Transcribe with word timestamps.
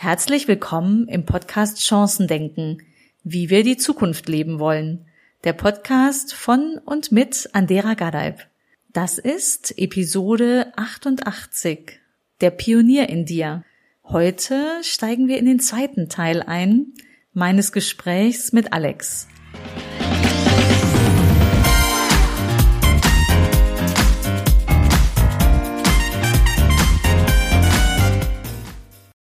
Herzlich 0.00 0.46
willkommen 0.46 1.08
im 1.08 1.24
Podcast 1.24 1.84
Chancendenken, 1.84 2.84
wie 3.24 3.50
wir 3.50 3.64
die 3.64 3.76
Zukunft 3.76 4.28
leben 4.28 4.60
wollen. 4.60 5.08
Der 5.42 5.52
Podcast 5.52 6.34
von 6.34 6.80
und 6.84 7.10
mit 7.10 7.50
Andera 7.52 7.94
Gadeib. 7.94 8.46
Das 8.92 9.18
ist 9.18 9.76
Episode 9.76 10.72
88, 10.76 11.98
der 12.40 12.50
Pionier 12.50 13.08
in 13.08 13.24
dir. 13.24 13.64
Heute 14.04 14.68
steigen 14.82 15.26
wir 15.26 15.36
in 15.36 15.46
den 15.46 15.58
zweiten 15.58 16.08
Teil 16.08 16.42
ein, 16.42 16.94
meines 17.32 17.72
Gesprächs 17.72 18.52
mit 18.52 18.72
Alex. 18.72 19.26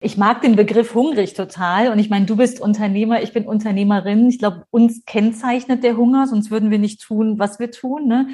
Ich 0.04 0.18
mag 0.18 0.42
den 0.42 0.58
Begriff 0.58 0.96
hungrig 0.96 1.34
total. 1.34 1.90
Und 1.90 1.98
ich 1.98 2.10
meine, 2.10 2.26
du 2.26 2.36
bist 2.36 2.60
Unternehmer, 2.60 3.24
ich 3.24 3.32
bin 3.32 3.46
Unternehmerin. 3.46 4.28
Ich 4.28 4.38
glaube, 4.38 4.66
uns 4.70 5.06
kennzeichnet 5.06 5.82
der 5.82 5.96
Hunger, 5.96 6.28
sonst 6.28 6.52
würden 6.52 6.72
wir 6.72 6.78
nicht 6.78 7.02
tun, 7.02 7.40
was 7.40 7.58
wir 7.58 7.72
tun. 7.72 8.10
Ne? 8.10 8.28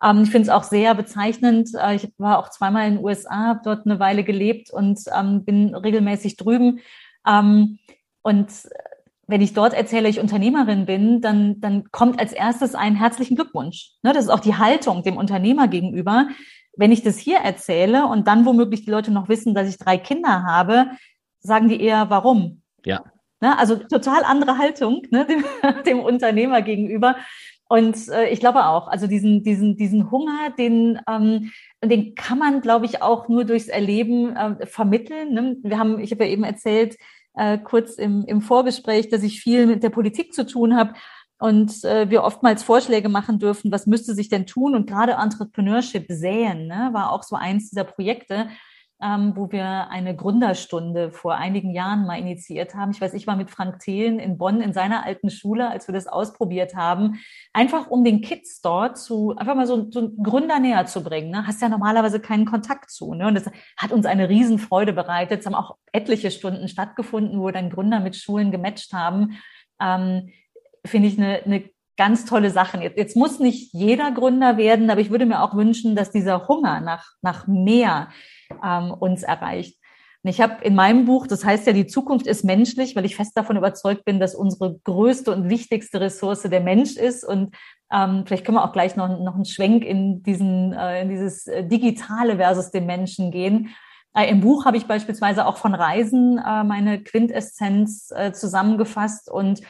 Ähm, 0.00 0.22
ich 0.22 0.30
finde 0.30 0.42
es 0.42 0.48
auch 0.50 0.62
sehr 0.62 0.94
bezeichnend. 0.94 1.70
Äh, 1.74 1.96
ich 1.96 2.12
war 2.18 2.38
auch 2.38 2.50
zweimal 2.50 2.86
in 2.86 2.94
den 2.94 3.04
USA, 3.04 3.48
habe 3.48 3.60
dort 3.64 3.86
eine 3.86 3.98
Weile 3.98 4.22
gelebt 4.22 4.70
und 4.70 5.00
ähm, 5.18 5.44
bin 5.44 5.74
regelmäßig 5.74 6.36
drüben. 6.36 6.78
Ähm, 7.26 7.80
und 8.22 8.48
wenn 9.26 9.40
ich 9.40 9.52
dort 9.52 9.74
erzähle, 9.74 10.08
ich 10.08 10.20
Unternehmerin 10.20 10.86
bin, 10.86 11.22
dann, 11.22 11.60
dann 11.60 11.90
kommt 11.90 12.20
als 12.20 12.32
erstes 12.32 12.76
ein 12.76 12.94
herzlichen 12.94 13.34
Glückwunsch. 13.34 13.94
Ne? 14.04 14.12
Das 14.12 14.26
ist 14.26 14.30
auch 14.30 14.38
die 14.38 14.54
Haltung 14.54 15.02
dem 15.02 15.16
Unternehmer 15.16 15.66
gegenüber. 15.66 16.28
Wenn 16.76 16.92
ich 16.92 17.02
das 17.02 17.18
hier 17.18 17.38
erzähle 17.38 18.06
und 18.06 18.28
dann 18.28 18.46
womöglich 18.46 18.84
die 18.84 18.92
Leute 18.92 19.10
noch 19.10 19.28
wissen, 19.28 19.54
dass 19.54 19.68
ich 19.68 19.78
drei 19.78 19.98
Kinder 19.98 20.44
habe, 20.44 20.90
sagen 21.40 21.68
die 21.68 21.80
eher, 21.80 22.10
warum? 22.10 22.62
Ja. 22.84 23.04
Ne? 23.40 23.58
Also 23.58 23.76
total 23.76 24.24
andere 24.24 24.58
Haltung 24.58 25.02
ne? 25.10 25.26
dem, 25.26 25.44
dem 25.86 26.00
Unternehmer 26.00 26.62
gegenüber. 26.62 27.16
Und 27.68 28.08
äh, 28.08 28.28
ich 28.28 28.38
glaube 28.38 28.66
auch, 28.66 28.86
also 28.86 29.06
diesen, 29.06 29.42
diesen, 29.42 29.76
diesen 29.76 30.10
Hunger, 30.10 30.50
den, 30.56 31.00
ähm, 31.08 31.50
den 31.82 32.14
kann 32.14 32.38
man, 32.38 32.60
glaube 32.60 32.86
ich, 32.86 33.02
auch 33.02 33.28
nur 33.28 33.44
durchs 33.44 33.66
Erleben 33.66 34.36
äh, 34.36 34.66
vermitteln. 34.66 35.32
Ne? 35.34 35.56
Wir 35.62 35.78
haben, 35.78 35.98
ich 35.98 36.12
habe 36.12 36.24
ja 36.24 36.30
eben 36.30 36.44
erzählt, 36.44 36.96
äh, 37.34 37.58
kurz 37.58 37.96
im, 37.96 38.24
im 38.26 38.40
Vorgespräch, 38.40 39.08
dass 39.08 39.22
ich 39.22 39.40
viel 39.40 39.66
mit 39.66 39.82
der 39.82 39.90
Politik 39.90 40.32
zu 40.32 40.46
tun 40.46 40.76
habe 40.76 40.94
und 41.38 41.84
äh, 41.84 42.08
wir 42.08 42.24
oftmals 42.24 42.62
Vorschläge 42.62 43.08
machen 43.08 43.38
dürfen, 43.38 43.70
was 43.70 43.86
müsste 43.86 44.14
sich 44.14 44.28
denn 44.28 44.46
tun? 44.46 44.74
Und 44.74 44.88
gerade 44.88 45.12
Entrepreneurship 45.12 46.06
säen 46.08 46.66
ne, 46.66 46.90
war 46.92 47.12
auch 47.12 47.22
so 47.22 47.36
eins 47.36 47.68
dieser 47.68 47.84
Projekte, 47.84 48.48
ähm, 49.02 49.32
wo 49.36 49.52
wir 49.52 49.90
eine 49.90 50.16
Gründerstunde 50.16 51.10
vor 51.10 51.34
einigen 51.34 51.70
Jahren 51.70 52.06
mal 52.06 52.18
initiiert 52.18 52.74
haben. 52.74 52.92
Ich 52.92 53.00
weiß, 53.00 53.12
ich 53.12 53.26
war 53.26 53.36
mit 53.36 53.50
Frank 53.50 53.80
Thelen 53.80 54.18
in 54.18 54.38
Bonn 54.38 54.62
in 54.62 54.72
seiner 54.72 55.04
alten 55.04 55.28
Schule, 55.28 55.68
als 55.68 55.86
wir 55.86 55.92
das 55.94 56.06
ausprobiert 56.06 56.74
haben, 56.74 57.20
einfach 57.52 57.88
um 57.88 58.04
den 58.04 58.22
Kids 58.22 58.62
dort 58.62 58.96
zu, 58.96 59.36
einfach 59.36 59.54
mal 59.54 59.66
so, 59.66 59.90
so 59.90 60.00
einen 60.00 60.22
Gründer 60.22 60.58
näher 60.58 60.86
zu 60.86 61.02
bringen. 61.02 61.30
Ne? 61.30 61.46
Hast 61.46 61.60
ja 61.60 61.68
normalerweise 61.68 62.20
keinen 62.20 62.46
Kontakt 62.46 62.90
zu. 62.90 63.12
Ne? 63.12 63.26
Und 63.26 63.34
das 63.34 63.50
hat 63.76 63.92
uns 63.92 64.06
eine 64.06 64.30
Riesenfreude 64.30 64.94
bereitet. 64.94 65.40
Es 65.40 65.46
haben 65.46 65.54
auch 65.54 65.76
etliche 65.92 66.30
Stunden 66.30 66.66
stattgefunden, 66.68 67.40
wo 67.40 67.50
dann 67.50 67.70
Gründer 67.70 68.00
mit 68.00 68.16
Schulen 68.16 68.50
gematcht 68.50 68.94
haben. 68.94 69.38
Ähm, 69.80 70.30
Finde 70.86 71.08
ich 71.08 71.18
eine, 71.18 71.42
eine 71.44 71.64
ganz 71.96 72.24
tolle 72.24 72.50
Sachen. 72.50 72.82
Jetzt, 72.82 72.96
jetzt 72.96 73.16
muss 73.16 73.38
nicht 73.38 73.72
jeder 73.72 74.10
Gründer 74.12 74.56
werden, 74.56 74.90
aber 74.90 75.00
ich 75.00 75.10
würde 75.10 75.26
mir 75.26 75.42
auch 75.42 75.54
wünschen, 75.54 75.96
dass 75.96 76.10
dieser 76.10 76.48
Hunger 76.48 76.80
nach, 76.80 77.12
nach 77.22 77.46
mehr, 77.46 78.08
ähm, 78.64 78.92
uns 78.92 79.22
erreicht. 79.22 79.78
Und 80.22 80.30
ich 80.30 80.40
habe 80.40 80.64
in 80.64 80.74
meinem 80.74 81.04
Buch, 81.04 81.26
das 81.26 81.44
heißt 81.44 81.66
ja, 81.66 81.72
die 81.72 81.86
Zukunft 81.86 82.26
ist 82.26 82.44
menschlich, 82.44 82.96
weil 82.96 83.04
ich 83.04 83.16
fest 83.16 83.36
davon 83.36 83.56
überzeugt 83.56 84.04
bin, 84.04 84.18
dass 84.18 84.34
unsere 84.34 84.78
größte 84.82 85.32
und 85.32 85.48
wichtigste 85.48 86.00
Ressource 86.00 86.42
der 86.42 86.60
Mensch 86.60 86.96
ist. 86.96 87.24
Und 87.24 87.54
ähm, 87.92 88.24
vielleicht 88.26 88.44
können 88.44 88.56
wir 88.56 88.64
auch 88.64 88.72
gleich 88.72 88.96
noch, 88.96 89.20
noch 89.20 89.36
einen 89.36 89.44
Schwenk 89.44 89.84
in, 89.84 90.22
diesen, 90.24 90.72
äh, 90.72 91.02
in 91.02 91.08
dieses 91.10 91.46
äh, 91.46 91.64
Digitale 91.64 92.36
versus 92.36 92.72
den 92.72 92.86
Menschen 92.86 93.30
gehen. 93.30 93.70
Äh, 94.14 94.28
Im 94.28 94.40
Buch 94.40 94.64
habe 94.64 94.76
ich 94.76 94.86
beispielsweise 94.86 95.46
auch 95.46 95.58
von 95.58 95.74
Reisen 95.74 96.38
äh, 96.38 96.64
meine 96.64 97.02
Quintessenz 97.02 98.10
äh, 98.10 98.32
zusammengefasst 98.32 99.30
und 99.30 99.60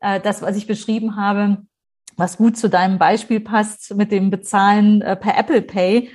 äh, 0.00 0.18
das, 0.20 0.42
was 0.42 0.56
ich 0.56 0.66
beschrieben 0.66 1.16
habe, 1.16 1.58
was 2.16 2.36
gut 2.36 2.56
zu 2.56 2.68
deinem 2.68 2.98
Beispiel 2.98 3.40
passt 3.40 3.94
mit 3.94 4.12
dem 4.12 4.30
Bezahlen 4.30 5.02
äh, 5.02 5.16
per 5.16 5.38
Apple 5.38 5.62
Pay, 5.62 6.10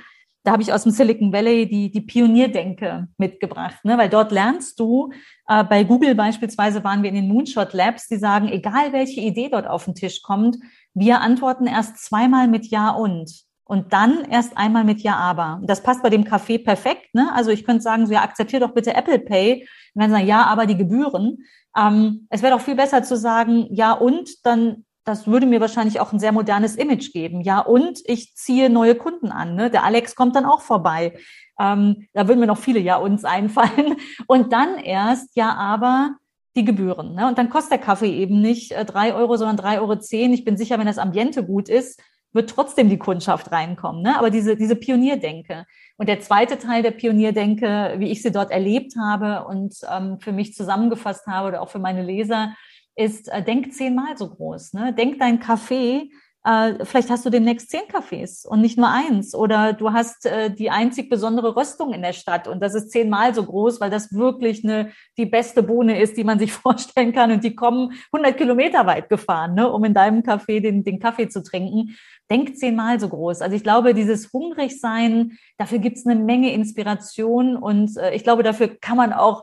da 0.46 0.52
habe 0.52 0.62
ich 0.62 0.72
aus 0.72 0.84
dem 0.84 0.92
Silicon 0.92 1.32
Valley 1.32 1.68
die, 1.68 1.90
die 1.90 2.00
Pionierdenke 2.00 3.08
mitgebracht, 3.18 3.84
ne? 3.84 3.98
weil 3.98 4.08
dort 4.08 4.30
lernst 4.30 4.78
du, 4.78 5.10
äh, 5.48 5.64
bei 5.64 5.82
Google 5.82 6.14
beispielsweise 6.14 6.84
waren 6.84 7.02
wir 7.02 7.10
in 7.10 7.16
den 7.16 7.28
Moonshot 7.28 7.72
Labs, 7.72 8.06
die 8.06 8.16
sagen, 8.16 8.48
egal 8.48 8.92
welche 8.92 9.20
Idee 9.20 9.48
dort 9.48 9.66
auf 9.66 9.86
den 9.86 9.96
Tisch 9.96 10.22
kommt, 10.22 10.56
wir 10.94 11.20
antworten 11.20 11.66
erst 11.66 11.98
zweimal 11.98 12.46
mit 12.46 12.66
Ja 12.66 12.90
und 12.90 13.46
und 13.68 13.92
dann 13.92 14.24
erst 14.30 14.56
einmal 14.56 14.84
mit 14.84 15.00
Ja, 15.00 15.16
aber. 15.16 15.60
Das 15.64 15.82
passt 15.82 16.00
bei 16.00 16.08
dem 16.08 16.22
Café 16.22 16.62
perfekt. 16.62 17.12
Ne? 17.14 17.30
Also 17.34 17.50
ich 17.50 17.64
könnte 17.64 17.82
sagen, 17.82 18.06
so, 18.06 18.12
ja, 18.12 18.22
akzeptier 18.22 18.60
doch 18.60 18.72
bitte 18.72 18.94
Apple 18.94 19.18
Pay. 19.18 19.66
Und 19.94 20.02
dann 20.02 20.10
sagen, 20.12 20.26
ja, 20.26 20.44
aber 20.44 20.66
die 20.66 20.76
Gebühren. 20.76 21.38
Ähm, 21.76 22.28
es 22.30 22.42
wäre 22.42 22.56
doch 22.56 22.62
viel 22.62 22.76
besser 22.76 23.02
zu 23.02 23.16
sagen, 23.16 23.66
ja 23.72 23.92
und, 23.92 24.46
dann 24.46 24.85
das 25.06 25.28
würde 25.28 25.46
mir 25.46 25.60
wahrscheinlich 25.60 26.00
auch 26.00 26.12
ein 26.12 26.18
sehr 26.18 26.32
modernes 26.32 26.74
Image 26.74 27.12
geben. 27.12 27.40
Ja, 27.40 27.60
und 27.60 28.00
ich 28.06 28.34
ziehe 28.34 28.68
neue 28.68 28.96
Kunden 28.96 29.28
an. 29.28 29.54
Ne? 29.54 29.70
Der 29.70 29.84
Alex 29.84 30.16
kommt 30.16 30.34
dann 30.34 30.44
auch 30.44 30.60
vorbei. 30.60 31.16
Ähm, 31.60 32.08
da 32.12 32.26
würden 32.26 32.40
mir 32.40 32.48
noch 32.48 32.58
viele 32.58 32.80
Ja 32.80 32.96
uns 32.96 33.24
einfallen. 33.24 33.96
Und 34.26 34.52
dann 34.52 34.78
erst, 34.78 35.36
ja, 35.36 35.54
aber 35.54 36.16
die 36.56 36.64
Gebühren. 36.64 37.14
Ne? 37.14 37.28
Und 37.28 37.38
dann 37.38 37.50
kostet 37.50 37.72
der 37.72 37.78
Kaffee 37.78 38.10
eben 38.10 38.40
nicht 38.40 38.72
äh, 38.72 38.84
drei 38.84 39.14
Euro, 39.14 39.36
sondern 39.36 39.56
drei 39.56 39.80
Euro. 39.80 39.96
zehn. 39.96 40.32
Ich 40.32 40.44
bin 40.44 40.56
sicher, 40.56 40.76
wenn 40.78 40.86
das 40.86 40.98
Ambiente 40.98 41.44
gut 41.44 41.68
ist, 41.68 42.02
wird 42.32 42.50
trotzdem 42.50 42.88
die 42.88 42.98
Kundschaft 42.98 43.52
reinkommen. 43.52 44.02
Ne? 44.02 44.18
Aber 44.18 44.30
diese, 44.30 44.56
diese 44.56 44.74
Pionierdenke. 44.74 45.66
Und 45.98 46.08
der 46.08 46.18
zweite 46.18 46.58
Teil 46.58 46.82
der 46.82 46.90
Pionierdenke, 46.90 47.94
wie 47.98 48.10
ich 48.10 48.22
sie 48.22 48.32
dort 48.32 48.50
erlebt 48.50 48.94
habe 49.00 49.46
und 49.46 49.76
ähm, 49.88 50.18
für 50.18 50.32
mich 50.32 50.54
zusammengefasst 50.54 51.28
habe 51.28 51.48
oder 51.48 51.62
auch 51.62 51.68
für 51.68 51.78
meine 51.78 52.02
Leser, 52.02 52.54
ist, 52.96 53.28
äh, 53.28 53.42
denk 53.42 53.72
zehnmal 53.72 54.16
so 54.16 54.28
groß. 54.28 54.72
Ne? 54.72 54.92
Denk 54.92 55.18
dein 55.18 55.38
Kaffee, 55.38 56.10
äh, 56.46 56.84
vielleicht 56.84 57.10
hast 57.10 57.26
du 57.26 57.30
demnächst 57.30 57.70
zehn 57.70 57.82
Cafés 57.92 58.46
und 58.46 58.60
nicht 58.60 58.78
nur 58.78 58.88
eins. 58.88 59.34
Oder 59.34 59.72
du 59.72 59.92
hast 59.92 60.26
äh, 60.26 60.48
die 60.48 60.70
einzig 60.70 61.10
besondere 61.10 61.56
Röstung 61.56 61.92
in 61.92 62.02
der 62.02 62.12
Stadt 62.12 62.46
und 62.46 62.60
das 62.60 62.76
ist 62.76 62.92
zehnmal 62.92 63.34
so 63.34 63.42
groß, 63.42 63.80
weil 63.80 63.90
das 63.90 64.12
wirklich 64.12 64.62
eine, 64.62 64.92
die 65.18 65.26
beste 65.26 65.64
Bohne 65.64 66.00
ist, 66.00 66.16
die 66.16 66.22
man 66.22 66.38
sich 66.38 66.52
vorstellen 66.52 67.12
kann. 67.12 67.32
Und 67.32 67.42
die 67.42 67.56
kommen 67.56 67.94
100 68.12 68.36
Kilometer 68.36 68.86
weit 68.86 69.08
gefahren, 69.08 69.54
ne, 69.54 69.68
um 69.68 69.82
in 69.82 69.92
deinem 69.92 70.20
Café 70.20 70.60
den, 70.60 70.84
den 70.84 71.00
Kaffee 71.00 71.28
zu 71.28 71.42
trinken. 71.42 71.96
Denk 72.30 72.56
zehnmal 72.56 73.00
so 73.00 73.08
groß. 73.08 73.40
Also 73.40 73.56
ich 73.56 73.64
glaube, 73.64 73.92
dieses 73.92 74.32
Hungrigsein, 74.32 75.38
dafür 75.58 75.78
gibt's 75.78 76.06
eine 76.06 76.14
Menge 76.14 76.52
Inspiration 76.52 77.56
und 77.56 77.96
äh, 77.96 78.14
ich 78.14 78.22
glaube, 78.22 78.44
dafür 78.44 78.68
kann 78.68 78.96
man 78.96 79.12
auch 79.12 79.42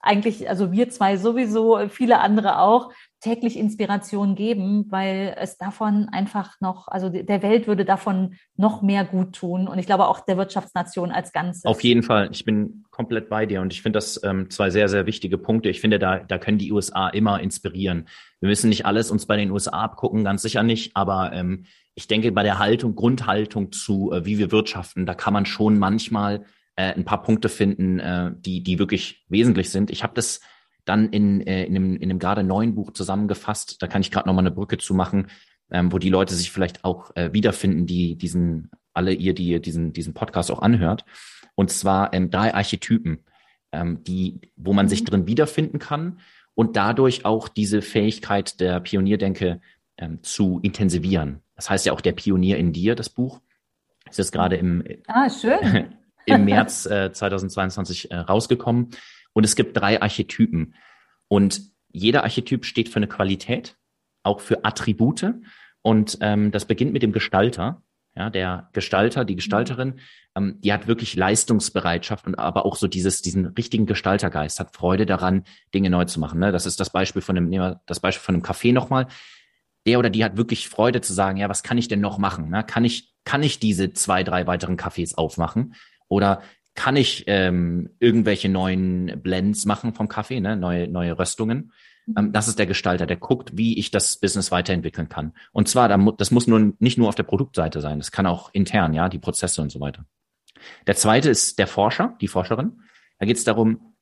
eigentlich, 0.00 0.48
also 0.48 0.72
wir 0.72 0.88
zwei 0.90 1.16
sowieso, 1.16 1.88
viele 1.88 2.20
andere 2.20 2.60
auch, 2.60 2.92
täglich 3.20 3.58
Inspiration 3.58 4.36
geben, 4.36 4.86
weil 4.90 5.34
es 5.38 5.56
davon 5.56 6.08
einfach 6.12 6.60
noch, 6.60 6.86
also 6.86 7.08
der 7.08 7.42
Welt 7.42 7.66
würde 7.66 7.84
davon 7.84 8.36
noch 8.56 8.82
mehr 8.82 9.04
gut 9.04 9.34
tun 9.34 9.66
und 9.66 9.78
ich 9.78 9.86
glaube 9.86 10.06
auch 10.06 10.20
der 10.20 10.36
Wirtschaftsnation 10.36 11.10
als 11.10 11.32
Ganzes. 11.32 11.64
Auf 11.64 11.82
jeden 11.82 12.02
Fall. 12.02 12.28
Ich 12.30 12.44
bin 12.44 12.84
komplett 12.90 13.28
bei 13.28 13.46
dir 13.46 13.62
und 13.62 13.72
ich 13.72 13.82
finde 13.82 13.96
das 13.96 14.22
ähm, 14.22 14.48
zwei 14.50 14.70
sehr, 14.70 14.88
sehr 14.88 15.06
wichtige 15.06 15.38
Punkte. 15.38 15.70
Ich 15.70 15.80
finde, 15.80 15.98
da, 15.98 16.20
da 16.20 16.38
können 16.38 16.58
die 16.58 16.72
USA 16.72 17.08
immer 17.08 17.40
inspirieren. 17.40 18.06
Wir 18.40 18.48
müssen 18.48 18.68
nicht 18.68 18.86
alles 18.86 19.10
uns 19.10 19.26
bei 19.26 19.36
den 19.36 19.50
USA 19.50 19.82
abgucken, 19.82 20.22
ganz 20.22 20.42
sicher 20.42 20.62
nicht, 20.62 20.94
aber 20.94 21.32
ähm, 21.32 21.64
ich 21.94 22.06
denke, 22.06 22.30
bei 22.30 22.42
der 22.42 22.58
Haltung, 22.58 22.94
Grundhaltung 22.94 23.72
zu, 23.72 24.12
äh, 24.12 24.24
wie 24.24 24.38
wir 24.38 24.52
wirtschaften, 24.52 25.06
da 25.06 25.14
kann 25.14 25.32
man 25.32 25.46
schon 25.46 25.78
manchmal 25.78 26.44
äh, 26.76 26.92
ein 26.94 27.04
paar 27.04 27.22
Punkte 27.22 27.48
finden, 27.48 27.98
äh, 27.98 28.30
die, 28.36 28.62
die 28.62 28.78
wirklich 28.78 29.24
wesentlich 29.28 29.70
sind. 29.70 29.90
Ich 29.90 30.02
habe 30.02 30.14
das 30.14 30.40
dann 30.84 31.08
in, 31.10 31.40
äh, 31.46 31.64
in, 31.64 31.76
einem, 31.76 31.96
in 31.96 32.10
einem 32.10 32.18
gerade 32.18 32.44
neuen 32.44 32.74
Buch 32.74 32.92
zusammengefasst. 32.92 33.82
Da 33.82 33.88
kann 33.88 34.02
ich 34.02 34.10
gerade 34.10 34.28
nochmal 34.28 34.44
eine 34.44 34.54
Brücke 34.54 34.78
zu 34.78 34.94
machen, 34.94 35.26
ähm, 35.70 35.92
wo 35.92 35.98
die 35.98 36.10
Leute 36.10 36.34
sich 36.34 36.50
vielleicht 36.50 36.84
auch 36.84 37.14
äh, 37.16 37.32
wiederfinden, 37.32 37.86
die 37.86 38.16
diesen, 38.16 38.70
alle 38.94 39.12
ihr, 39.12 39.34
die 39.34 39.60
diesen, 39.60 39.92
diesen 39.92 40.14
Podcast 40.14 40.50
auch 40.50 40.62
anhört. 40.62 41.04
Und 41.54 41.70
zwar 41.70 42.14
ähm, 42.14 42.30
drei 42.30 42.54
Archetypen, 42.54 43.24
ähm, 43.72 44.04
die, 44.04 44.40
wo 44.56 44.72
man 44.72 44.88
sich 44.88 45.02
mhm. 45.02 45.06
drin 45.06 45.26
wiederfinden 45.26 45.78
kann 45.78 46.20
und 46.54 46.76
dadurch 46.76 47.24
auch 47.24 47.48
diese 47.48 47.82
Fähigkeit 47.82 48.60
der 48.60 48.80
Pionierdenke 48.80 49.60
ähm, 49.98 50.22
zu 50.22 50.60
intensivieren. 50.62 51.40
Das 51.56 51.68
heißt 51.68 51.86
ja 51.86 51.92
auch 51.92 52.00
der 52.00 52.12
Pionier 52.12 52.58
in 52.58 52.72
dir, 52.72 52.94
das 52.94 53.08
Buch. 53.08 53.40
Es 54.08 54.18
ist 54.18 54.30
gerade 54.30 54.56
im, 54.56 54.84
ah, 55.08 55.28
schön. 55.28 55.94
im 56.26 56.44
März 56.44 56.86
äh, 56.86 57.12
2022 57.12 58.10
äh, 58.10 58.16
rausgekommen. 58.16 58.90
Und 59.32 59.44
es 59.44 59.56
gibt 59.56 59.76
drei 59.76 60.00
Archetypen. 60.00 60.74
Und 61.28 61.60
jeder 61.90 62.24
Archetyp 62.24 62.64
steht 62.64 62.88
für 62.88 62.96
eine 62.96 63.08
Qualität, 63.08 63.76
auch 64.22 64.40
für 64.40 64.64
Attribute. 64.64 65.34
Und 65.82 66.18
ähm, 66.20 66.50
das 66.50 66.66
beginnt 66.66 66.92
mit 66.92 67.02
dem 67.02 67.12
Gestalter. 67.12 67.82
ja, 68.14 68.30
der 68.30 68.70
Gestalter, 68.72 69.24
die 69.24 69.36
Gestalterin, 69.36 70.00
ähm, 70.36 70.60
die 70.60 70.72
hat 70.72 70.86
wirklich 70.86 71.16
Leistungsbereitschaft 71.16 72.26
und 72.26 72.34
aber 72.38 72.66
auch 72.66 72.76
so 72.76 72.86
dieses, 72.86 73.22
diesen 73.22 73.46
richtigen 73.46 73.86
Gestaltergeist, 73.86 74.60
hat 74.60 74.74
Freude 74.74 75.06
daran, 75.06 75.44
Dinge 75.74 75.90
neu 75.90 76.04
zu 76.04 76.20
machen. 76.20 76.38
Ne? 76.40 76.52
Das 76.52 76.66
ist 76.66 76.78
das 76.80 76.90
Beispiel 76.90 77.22
von 77.22 77.36
einem, 77.36 77.48
nehmen 77.48 77.64
wir 77.64 77.80
das 77.86 78.00
Beispiel 78.00 78.24
von 78.24 78.34
einem 78.34 78.44
Café 78.44 78.72
nochmal. 78.72 79.06
Der 79.86 79.98
oder 79.98 80.10
die 80.10 80.24
hat 80.24 80.36
wirklich 80.36 80.68
Freude 80.68 81.00
zu 81.00 81.12
sagen, 81.12 81.38
ja, 81.38 81.48
was 81.48 81.62
kann 81.62 81.78
ich 81.78 81.88
denn 81.88 82.00
noch 82.00 82.18
machen? 82.18 82.50
Ne? 82.50 82.64
Kann 82.64 82.84
ich, 82.84 83.14
kann 83.24 83.42
ich 83.42 83.58
diese 83.58 83.92
zwei, 83.92 84.24
drei 84.24 84.46
weiteren 84.46 84.76
Cafés 84.76 85.14
aufmachen? 85.14 85.74
Oder 86.08 86.42
kann 86.74 86.96
ich 86.96 87.24
ähm, 87.26 87.90
irgendwelche 87.98 88.48
neuen 88.48 89.20
Blends 89.22 89.64
machen 89.64 89.94
vom 89.94 90.08
Kaffee, 90.08 90.40
ne? 90.40 90.56
neue, 90.56 90.88
neue 90.88 91.18
Röstungen? 91.18 91.72
Ähm, 92.16 92.32
das 92.32 92.48
ist 92.48 92.58
der 92.58 92.66
Gestalter, 92.66 93.06
der 93.06 93.16
guckt, 93.16 93.56
wie 93.56 93.78
ich 93.78 93.90
das 93.90 94.18
Business 94.18 94.50
weiterentwickeln 94.50 95.08
kann. 95.08 95.32
Und 95.52 95.68
zwar, 95.68 95.88
das 96.12 96.30
muss 96.30 96.46
nur 96.46 96.74
nicht 96.78 96.98
nur 96.98 97.08
auf 97.08 97.14
der 97.14 97.24
Produktseite 97.24 97.80
sein, 97.80 97.98
das 97.98 98.12
kann 98.12 98.26
auch 98.26 98.50
intern, 98.52 98.94
ja, 98.94 99.08
die 99.08 99.18
Prozesse 99.18 99.62
und 99.62 99.72
so 99.72 99.80
weiter. 99.80 100.04
Der 100.86 100.96
zweite 100.96 101.30
ist 101.30 101.58
der 101.58 101.66
Forscher, 101.66 102.16
die 102.20 102.28
Forscherin. 102.28 102.80
Da 103.18 103.26
geht 103.26 103.36
es 103.36 103.44
darum, 103.44 103.94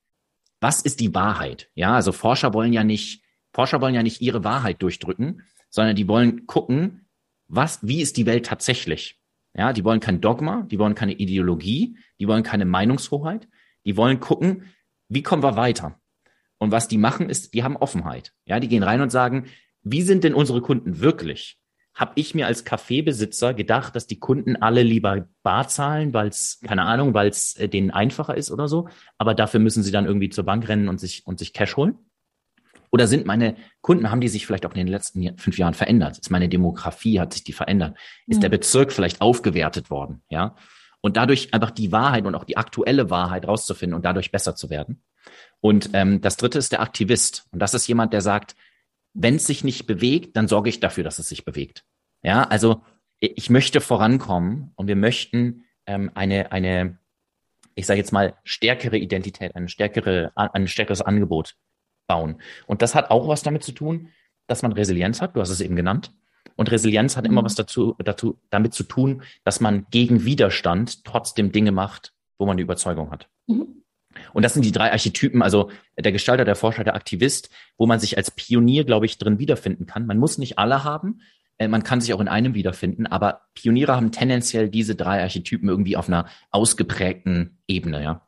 was 0.61 0.81
ist 0.81 0.99
die 0.99 1.13
Wahrheit? 1.13 1.69
Ja, 1.75 1.95
also 1.95 2.11
Forscher 2.11 2.53
wollen 2.53 2.73
ja 2.73 2.83
nicht, 2.83 3.23
Forscher 3.53 3.81
wollen 3.81 3.95
ja 3.95 4.03
nicht 4.03 4.21
ihre 4.21 4.43
Wahrheit 4.43 4.81
durchdrücken, 4.81 5.43
sondern 5.69 5.95
die 5.95 6.07
wollen 6.07 6.45
gucken, 6.47 7.07
was, 7.47 7.79
wie 7.85 8.01
ist 8.01 8.17
die 8.17 8.25
Welt 8.25 8.45
tatsächlich? 8.45 9.19
Ja, 9.57 9.71
die 9.71 9.85
wollen 9.85 10.01
kein 10.01 10.19
Dogma, 10.19 10.63
die 10.69 10.79
wollen 10.79 10.95
keine 10.95 11.13
Ideologie, 11.13 11.97
die 12.19 12.27
wollen 12.27 12.43
keine 12.43 12.65
Meinungshoheit, 12.65 13.47
die 13.85 13.95
wollen 13.95 14.19
gucken, 14.19 14.63
wie 15.07 15.23
kommen 15.23 15.43
wir 15.43 15.55
weiter? 15.55 15.99
Und 16.57 16.71
was 16.71 16.87
die 16.87 16.97
machen, 16.97 17.29
ist, 17.29 17.53
die 17.53 17.63
haben 17.63 17.77
Offenheit. 17.77 18.33
Ja, 18.45 18.59
die 18.59 18.67
gehen 18.67 18.83
rein 18.83 19.01
und 19.01 19.11
sagen, 19.11 19.45
wie 19.81 20.01
sind 20.01 20.23
denn 20.23 20.33
unsere 20.33 20.61
Kunden 20.61 20.99
wirklich? 20.99 21.57
Habe 21.93 22.13
ich 22.15 22.35
mir 22.35 22.47
als 22.47 22.65
Kaffeebesitzer 22.65 23.53
gedacht, 23.53 23.95
dass 23.95 24.07
die 24.07 24.19
Kunden 24.19 24.57
alle 24.57 24.83
lieber 24.83 25.29
bar 25.43 25.69
zahlen, 25.69 26.13
weil 26.13 26.27
es, 26.27 26.59
keine 26.65 26.83
Ahnung, 26.83 27.13
weil 27.13 27.29
es 27.29 27.55
äh, 27.55 27.69
denen 27.69 27.91
einfacher 27.91 28.35
ist 28.35 28.51
oder 28.51 28.67
so, 28.67 28.89
aber 29.17 29.33
dafür 29.33 29.61
müssen 29.61 29.83
sie 29.83 29.91
dann 29.91 30.05
irgendwie 30.05 30.29
zur 30.29 30.43
Bank 30.43 30.67
rennen 30.67 30.89
und 30.89 30.99
sich, 30.99 31.25
und 31.25 31.39
sich 31.39 31.53
Cash 31.53 31.77
holen? 31.77 31.99
Oder 32.95 33.07
sind 33.07 33.25
meine 33.25 33.57
Kunden, 33.81 34.09
haben 34.09 34.21
die 34.21 34.29
sich 34.29 34.45
vielleicht 34.45 34.65
auch 34.65 34.71
in 34.71 34.77
den 34.77 34.87
letzten 34.87 35.37
fünf 35.37 35.57
Jahren 35.57 35.73
verändert? 35.73 36.17
Ist 36.17 36.31
meine 36.31 36.47
Demografie, 36.47 37.19
hat 37.19 37.33
sich 37.33 37.43
die 37.43 37.51
verändert? 37.51 37.97
Ist 38.25 38.37
mhm. 38.37 38.41
der 38.43 38.47
Bezirk 38.47 38.93
vielleicht 38.93 39.19
aufgewertet 39.19 39.89
worden? 39.89 40.21
Ja. 40.29 40.55
Und 41.01 41.17
dadurch 41.17 41.53
einfach 41.53 41.71
die 41.71 41.91
Wahrheit 41.91 42.25
und 42.25 42.35
auch 42.35 42.45
die 42.45 42.55
aktuelle 42.55 43.09
Wahrheit 43.09 43.49
rauszufinden 43.49 43.97
und 43.97 44.05
dadurch 44.05 44.31
besser 44.31 44.55
zu 44.55 44.69
werden. 44.69 45.03
Und 45.59 45.89
ähm, 45.91 46.21
das 46.21 46.37
dritte 46.37 46.57
ist 46.57 46.71
der 46.71 46.79
Aktivist. 46.79 47.47
Und 47.51 47.59
das 47.59 47.73
ist 47.73 47.85
jemand, 47.85 48.13
der 48.13 48.21
sagt, 48.21 48.55
wenn 49.13 49.35
es 49.35 49.45
sich 49.45 49.65
nicht 49.65 49.87
bewegt, 49.87 50.37
dann 50.37 50.47
sorge 50.47 50.69
ich 50.69 50.79
dafür, 50.79 51.03
dass 51.03 51.19
es 51.19 51.27
sich 51.27 51.43
bewegt. 51.43 51.83
Ja, 52.23 52.43
also 52.43 52.81
ich 53.19 53.49
möchte 53.49 53.81
vorankommen 53.81 54.71
und 54.75 54.87
wir 54.87 54.95
möchten 54.95 55.65
ähm, 55.85 56.11
eine, 56.15 56.53
eine, 56.53 56.97
ich 57.75 57.87
sage 57.87 57.99
jetzt 57.99 58.13
mal, 58.13 58.35
stärkere 58.45 58.95
Identität, 58.97 59.53
eine 59.53 59.67
stärkere, 59.67 60.31
ein 60.35 60.69
stärkeres 60.69 61.01
Angebot 61.01 61.57
bauen. 62.07 62.41
Und 62.67 62.81
das 62.81 62.95
hat 62.95 63.11
auch 63.11 63.27
was 63.27 63.43
damit 63.43 63.63
zu 63.63 63.71
tun, 63.71 64.09
dass 64.47 64.61
man 64.61 64.71
Resilienz 64.71 65.21
hat. 65.21 65.35
Du 65.35 65.41
hast 65.41 65.49
es 65.49 65.61
eben 65.61 65.75
genannt. 65.75 66.11
Und 66.55 66.71
Resilienz 66.71 67.17
hat 67.17 67.25
immer 67.25 67.41
mhm. 67.41 67.45
was 67.45 67.55
dazu, 67.55 67.95
dazu, 67.99 68.39
damit 68.49 68.73
zu 68.73 68.83
tun, 68.83 69.23
dass 69.43 69.59
man 69.59 69.87
gegen 69.91 70.25
Widerstand 70.25 71.03
trotzdem 71.03 71.51
Dinge 71.51 71.71
macht, 71.71 72.13
wo 72.37 72.45
man 72.45 72.57
die 72.57 72.63
Überzeugung 72.63 73.11
hat. 73.11 73.27
Mhm. 73.47 73.83
Und 74.33 74.43
das 74.43 74.53
sind 74.53 74.63
die 74.63 74.71
drei 74.71 74.91
Archetypen, 74.91 75.41
also 75.41 75.71
der 75.97 76.11
Gestalter, 76.11 76.45
der 76.45 76.55
Forscher, 76.55 76.83
der 76.83 76.95
Aktivist, 76.95 77.49
wo 77.77 77.85
man 77.85 77.99
sich 77.99 78.17
als 78.17 78.31
Pionier, 78.31 78.85
glaube 78.85 79.05
ich, 79.05 79.17
drin 79.17 79.39
wiederfinden 79.39 79.85
kann. 79.85 80.05
Man 80.05 80.17
muss 80.17 80.37
nicht 80.37 80.57
alle 80.57 80.83
haben, 80.85 81.19
äh, 81.57 81.67
man 81.67 81.83
kann 81.83 82.01
sich 82.01 82.13
auch 82.13 82.21
in 82.21 82.27
einem 82.27 82.53
wiederfinden, 82.53 83.07
aber 83.07 83.41
Pioniere 83.53 83.95
haben 83.95 84.11
tendenziell 84.11 84.69
diese 84.69 84.95
drei 84.95 85.21
Archetypen 85.21 85.69
irgendwie 85.69 85.97
auf 85.97 86.07
einer 86.07 86.27
ausgeprägten 86.51 87.57
Ebene, 87.67 88.03
ja. 88.03 88.21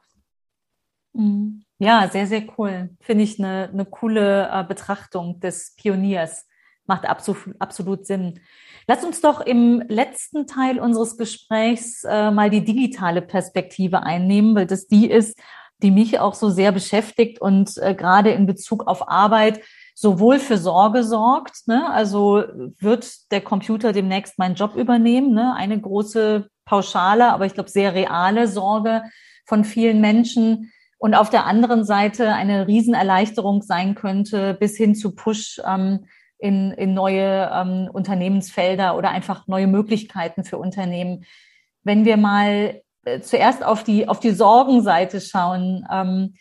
Mhm. 1.13 1.63
Ja, 1.79 2.09
sehr, 2.11 2.25
sehr 2.25 2.43
cool. 2.57 2.89
Finde 3.01 3.23
ich 3.23 3.39
eine, 3.39 3.69
eine 3.71 3.85
coole 3.85 4.49
äh, 4.51 4.63
Betrachtung 4.63 5.39
des 5.39 5.75
Pioniers. 5.75 6.47
Macht 6.87 7.05
absolut, 7.07 7.55
absolut 7.59 8.07
Sinn. 8.07 8.39
Lass 8.87 9.03
uns 9.03 9.21
doch 9.21 9.41
im 9.41 9.83
letzten 9.87 10.47
Teil 10.47 10.79
unseres 10.79 11.17
Gesprächs 11.17 12.03
äh, 12.03 12.31
mal 12.31 12.49
die 12.49 12.63
digitale 12.63 13.21
Perspektive 13.21 14.03
einnehmen, 14.03 14.55
weil 14.55 14.65
das 14.65 14.87
die 14.87 15.09
ist, 15.09 15.37
die 15.83 15.91
mich 15.91 16.19
auch 16.19 16.33
so 16.33 16.49
sehr 16.49 16.71
beschäftigt 16.71 17.39
und 17.39 17.77
äh, 17.77 17.93
gerade 17.93 18.31
in 18.31 18.47
Bezug 18.47 18.87
auf 18.87 19.07
Arbeit 19.07 19.61
sowohl 19.93 20.39
für 20.39 20.57
Sorge 20.57 21.03
sorgt, 21.03 21.67
ne? 21.67 21.89
also 21.91 22.43
wird 22.79 23.31
der 23.31 23.41
Computer 23.41 23.93
demnächst 23.93 24.37
meinen 24.39 24.55
Job 24.55 24.75
übernehmen, 24.75 25.33
ne? 25.33 25.53
eine 25.55 25.79
große 25.79 26.49
pauschale, 26.65 27.31
aber 27.31 27.45
ich 27.45 27.53
glaube 27.55 27.69
sehr 27.69 27.93
reale 27.93 28.47
Sorge 28.47 29.03
von 29.45 29.63
vielen 29.63 29.99
Menschen 29.99 30.71
und 30.97 31.13
auf 31.13 31.29
der 31.29 31.45
anderen 31.45 31.83
Seite 31.83 32.33
eine 32.33 32.67
Riesenerleichterung 32.67 33.61
sein 33.61 33.95
könnte 33.95 34.55
bis 34.55 34.75
hin 34.77 34.95
zu 34.95 35.13
Push 35.13 35.61
ähm, 35.65 36.05
in, 36.39 36.71
in 36.71 36.93
neue 36.93 37.49
ähm, 37.53 37.89
Unternehmensfelder 37.91 38.95
oder 38.95 39.09
einfach 39.09 39.47
neue 39.47 39.67
Möglichkeiten 39.67 40.43
für 40.43 40.57
Unternehmen. 40.57 41.25
Wenn 41.83 42.05
wir 42.05 42.17
mal 42.17 42.81
äh, 43.05 43.21
zuerst 43.21 43.63
auf 43.63 43.83
die, 43.83 44.07
auf 44.07 44.19
die 44.19 44.31
Sorgenseite 44.31 45.21
schauen, 45.21 45.87
ähm, 45.91 46.35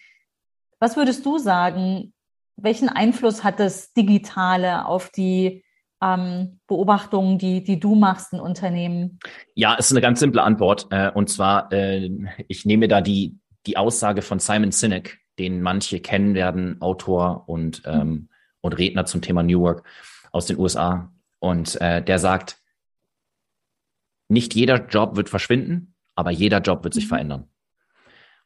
was 0.78 0.96
würdest 0.96 1.24
du 1.24 1.38
sagen? 1.38 2.12
Welchen 2.56 2.88
Einfluss 2.88 3.44
hat 3.44 3.60
das 3.60 3.92
Digitale 3.92 4.86
auf 4.86 5.10
die 5.10 5.64
ähm, 6.02 6.60
Beobachtungen, 6.66 7.38
die, 7.38 7.62
die 7.62 7.80
du 7.80 7.94
machst 7.94 8.32
in 8.32 8.40
Unternehmen? 8.40 9.18
Ja, 9.54 9.76
es 9.78 9.86
ist 9.86 9.92
eine 9.92 10.00
ganz 10.00 10.20
simple 10.20 10.42
Antwort. 10.42 10.86
Äh, 10.90 11.10
und 11.10 11.30
zwar, 11.30 11.72
äh, 11.72 12.10
ich 12.48 12.66
nehme 12.66 12.88
da 12.88 13.00
die, 13.00 13.38
die 13.66 13.76
Aussage 13.76 14.22
von 14.22 14.38
Simon 14.38 14.72
Sinek, 14.72 15.18
den 15.38 15.62
manche 15.62 16.00
kennen 16.00 16.34
werden, 16.34 16.80
Autor 16.80 17.48
und, 17.48 17.82
ähm, 17.84 18.28
und 18.60 18.72
Redner 18.72 19.04
zum 19.04 19.20
Thema 19.20 19.42
New 19.42 19.60
Work 19.60 19.84
aus 20.32 20.46
den 20.46 20.58
USA. 20.58 21.12
Und 21.38 21.80
äh, 21.80 22.02
der 22.02 22.18
sagt, 22.18 22.58
nicht 24.28 24.54
jeder 24.54 24.86
Job 24.86 25.16
wird 25.16 25.28
verschwinden, 25.28 25.94
aber 26.14 26.30
jeder 26.30 26.60
Job 26.60 26.84
wird 26.84 26.94
sich 26.94 27.04
mhm. 27.04 27.08
verändern. 27.08 27.48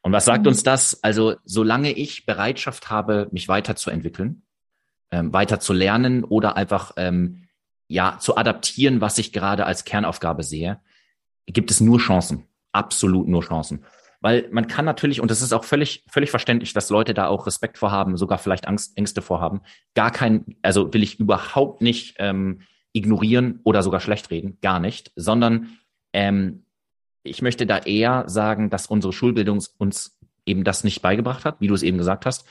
Und 0.01 0.11
was 0.11 0.25
sagt 0.25 0.41
mhm. 0.41 0.49
uns 0.49 0.63
das? 0.63 1.03
Also, 1.03 1.35
solange 1.45 1.91
ich 1.91 2.25
Bereitschaft 2.25 2.89
habe, 2.89 3.29
mich 3.31 3.47
weiterzuentwickeln, 3.47 4.43
ähm, 5.11 5.33
weiter 5.33 5.59
zu 5.59 5.73
lernen 5.73 6.23
oder 6.23 6.55
einfach 6.55 6.93
ähm, 6.97 7.47
ja 7.87 8.17
zu 8.19 8.37
adaptieren, 8.37 9.01
was 9.01 9.17
ich 9.17 9.33
gerade 9.33 9.65
als 9.65 9.83
Kernaufgabe 9.83 10.43
sehe, 10.43 10.79
gibt 11.45 11.71
es 11.71 11.81
nur 11.81 11.99
Chancen, 11.99 12.47
absolut 12.71 13.27
nur 13.27 13.43
Chancen. 13.43 13.83
Weil 14.21 14.47
man 14.51 14.67
kann 14.67 14.85
natürlich, 14.85 15.19
und 15.19 15.31
das 15.31 15.41
ist 15.41 15.51
auch 15.51 15.63
völlig, 15.63 16.05
völlig 16.07 16.29
verständlich, 16.29 16.73
dass 16.73 16.89
Leute 16.89 17.13
da 17.13 17.27
auch 17.27 17.47
Respekt 17.47 17.79
vorhaben, 17.79 18.17
sogar 18.17 18.37
vielleicht 18.37 18.67
Angst, 18.67 18.95
Ängste 18.95 19.21
vorhaben. 19.21 19.61
Gar 19.95 20.11
kein, 20.11 20.55
also 20.61 20.93
will 20.93 21.01
ich 21.01 21.19
überhaupt 21.19 21.81
nicht 21.81 22.15
ähm, 22.19 22.61
ignorieren 22.93 23.59
oder 23.63 23.81
sogar 23.81 23.99
schlecht 23.99 24.29
reden, 24.29 24.59
gar 24.61 24.79
nicht, 24.79 25.11
sondern 25.15 25.77
ähm, 26.13 26.65
ich 27.23 27.41
möchte 27.41 27.65
da 27.65 27.79
eher 27.79 28.27
sagen, 28.27 28.69
dass 28.69 28.87
unsere 28.87 29.13
Schulbildung 29.13 29.63
uns 29.77 30.19
eben 30.45 30.63
das 30.63 30.83
nicht 30.83 31.01
beigebracht 31.01 31.45
hat, 31.45 31.59
wie 31.59 31.67
du 31.67 31.73
es 31.73 31.83
eben 31.83 31.97
gesagt 31.97 32.25
hast, 32.25 32.45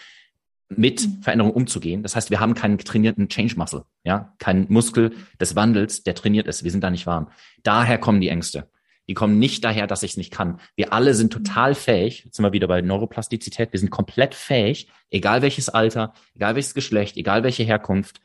mit 0.68 1.06
mhm. 1.06 1.22
Veränderungen 1.22 1.54
umzugehen. 1.54 2.02
Das 2.02 2.16
heißt, 2.16 2.30
wir 2.30 2.40
haben 2.40 2.54
keinen 2.54 2.78
trainierten 2.78 3.28
Change 3.28 3.56
Muscle, 3.56 3.84
ja, 4.04 4.34
keinen 4.38 4.66
Muskel 4.68 5.12
des 5.40 5.56
Wandels, 5.56 6.02
der 6.02 6.14
trainiert 6.14 6.46
ist. 6.46 6.64
Wir 6.64 6.70
sind 6.70 6.82
da 6.82 6.90
nicht 6.90 7.06
warm. 7.06 7.28
Daher 7.62 7.98
kommen 7.98 8.20
die 8.20 8.28
Ängste. 8.28 8.68
Die 9.08 9.14
kommen 9.14 9.38
nicht 9.38 9.64
daher, 9.64 9.86
dass 9.86 10.02
ich 10.02 10.12
es 10.12 10.16
nicht 10.16 10.32
kann. 10.32 10.60
Wir 10.76 10.92
alle 10.92 11.14
sind 11.14 11.32
total 11.32 11.74
fähig. 11.74 12.24
Jetzt 12.24 12.36
sind 12.36 12.44
wir 12.44 12.52
wieder 12.52 12.68
bei 12.68 12.80
Neuroplastizität. 12.80 13.72
Wir 13.72 13.80
sind 13.80 13.90
komplett 13.90 14.34
fähig, 14.34 14.88
egal 15.10 15.42
welches 15.42 15.68
Alter, 15.68 16.14
egal 16.34 16.54
welches 16.54 16.74
Geschlecht, 16.74 17.16
egal 17.16 17.42
welche 17.42 17.64
Herkunft, 17.64 18.20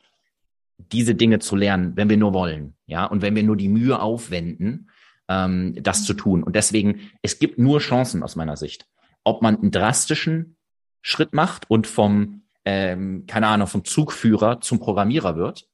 diese 0.78 1.16
Dinge 1.16 1.40
zu 1.40 1.56
lernen, 1.56 1.94
wenn 1.96 2.10
wir 2.10 2.18
nur 2.18 2.34
wollen. 2.34 2.76
Ja, 2.86 3.06
und 3.06 3.22
wenn 3.22 3.36
wir 3.36 3.44
nur 3.44 3.58
die 3.58 3.70
Mühe 3.70 4.00
aufwenden, 4.00 4.90
ähm, 5.28 5.76
das 5.82 6.04
zu 6.06 6.14
tun. 6.14 6.44
Und 6.44 6.56
deswegen, 6.56 7.12
es 7.22 7.40
gibt 7.40 7.58
nur 7.58 7.80
Chancen 7.80 8.24
aus 8.24 8.36
meiner 8.36 8.58
Sicht. 8.58 8.86
Ob 9.24 9.42
man 9.42 9.56
einen 9.56 9.72
drastischen 9.72 10.58
Schritt 11.02 11.34
macht 11.34 11.70
und 11.70 11.88
vom, 11.88 12.44
ähm, 12.66 13.26
keine 13.28 13.48
Ahnung, 13.48 13.68
vom 13.68 13.86
Zugführer 13.86 14.62
zum 14.62 14.80
Programmierer 14.80 15.36
wird, 15.36 15.68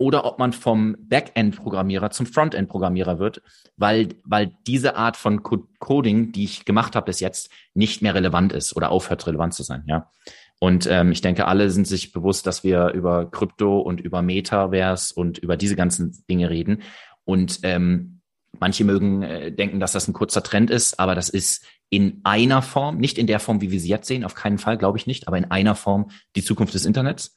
oder 0.00 0.24
ob 0.24 0.38
man 0.38 0.52
vom 0.52 0.96
Backend-Programmierer 0.98 2.10
zum 2.10 2.26
Frontend-Programmierer 2.26 3.18
wird, 3.18 3.42
weil, 3.76 4.08
weil 4.24 4.52
diese 4.66 4.96
Art 4.96 5.16
von 5.16 5.42
Coding, 5.42 6.32
die 6.32 6.44
ich 6.44 6.64
gemacht 6.64 6.96
habe 6.96 7.06
bis 7.06 7.20
jetzt, 7.20 7.50
nicht 7.74 8.00
mehr 8.00 8.14
relevant 8.14 8.52
ist 8.52 8.74
oder 8.74 8.90
aufhört 8.90 9.26
relevant 9.26 9.52
zu 9.52 9.62
sein. 9.62 9.84
Ja. 9.86 10.10
Und 10.58 10.86
ähm, 10.90 11.12
ich 11.12 11.20
denke, 11.20 11.46
alle 11.46 11.70
sind 11.70 11.86
sich 11.86 12.12
bewusst, 12.12 12.46
dass 12.46 12.64
wir 12.64 12.88
über 12.88 13.30
Krypto 13.30 13.78
und 13.78 14.00
über 14.00 14.22
Metaverse 14.22 15.14
und 15.14 15.38
über 15.38 15.56
diese 15.56 15.76
ganzen 15.76 16.24
Dinge 16.28 16.48
reden. 16.48 16.82
Und 17.24 17.60
ähm, 17.62 18.20
Manche 18.58 18.84
mögen 18.84 19.22
äh, 19.22 19.52
denken, 19.52 19.78
dass 19.78 19.92
das 19.92 20.08
ein 20.08 20.12
kurzer 20.12 20.42
Trend 20.42 20.70
ist, 20.70 20.98
aber 20.98 21.14
das 21.14 21.28
ist 21.28 21.64
in 21.88 22.20
einer 22.24 22.62
Form, 22.62 22.98
nicht 22.98 23.16
in 23.16 23.26
der 23.26 23.40
Form, 23.40 23.60
wie 23.60 23.70
wir 23.70 23.80
sie 23.80 23.88
jetzt 23.88 24.08
sehen, 24.08 24.24
auf 24.24 24.34
keinen 24.34 24.58
Fall, 24.58 24.76
glaube 24.76 24.98
ich 24.98 25.06
nicht, 25.06 25.28
aber 25.28 25.38
in 25.38 25.50
einer 25.50 25.74
Form 25.74 26.10
die 26.34 26.42
Zukunft 26.42 26.74
des 26.74 26.84
Internets. 26.84 27.36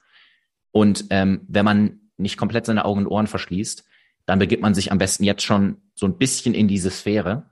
Und 0.72 1.06
ähm, 1.12 1.42
wenn 1.48 1.66
man 1.66 2.00
nicht 2.24 2.38
komplett 2.38 2.66
seine 2.66 2.86
Augen 2.86 3.02
und 3.02 3.08
Ohren 3.08 3.28
verschließt, 3.28 3.86
dann 4.26 4.40
begibt 4.40 4.64
man 4.64 4.74
sich 4.74 4.92
am 4.92 4.98
besten 4.98 5.24
jetzt 5.24 5.44
schon 5.44 5.78
so 5.94 6.08
ein 6.08 6.18
bisschen 6.18 6.56
in 6.56 6.68
diese 6.68 6.90
Sphäre 6.90 7.52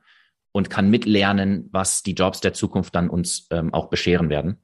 und 0.52 0.70
kann 0.70 0.90
mitlernen, 0.90 1.70
was 1.72 2.04
die 2.04 2.14
Jobs 2.14 2.42
der 2.42 2.54
Zukunft 2.54 2.96
dann 2.96 3.10
uns 3.10 3.48
ähm, 3.52 3.74
auch 3.74 3.90
bescheren 3.90 4.30
werden. 4.30 4.58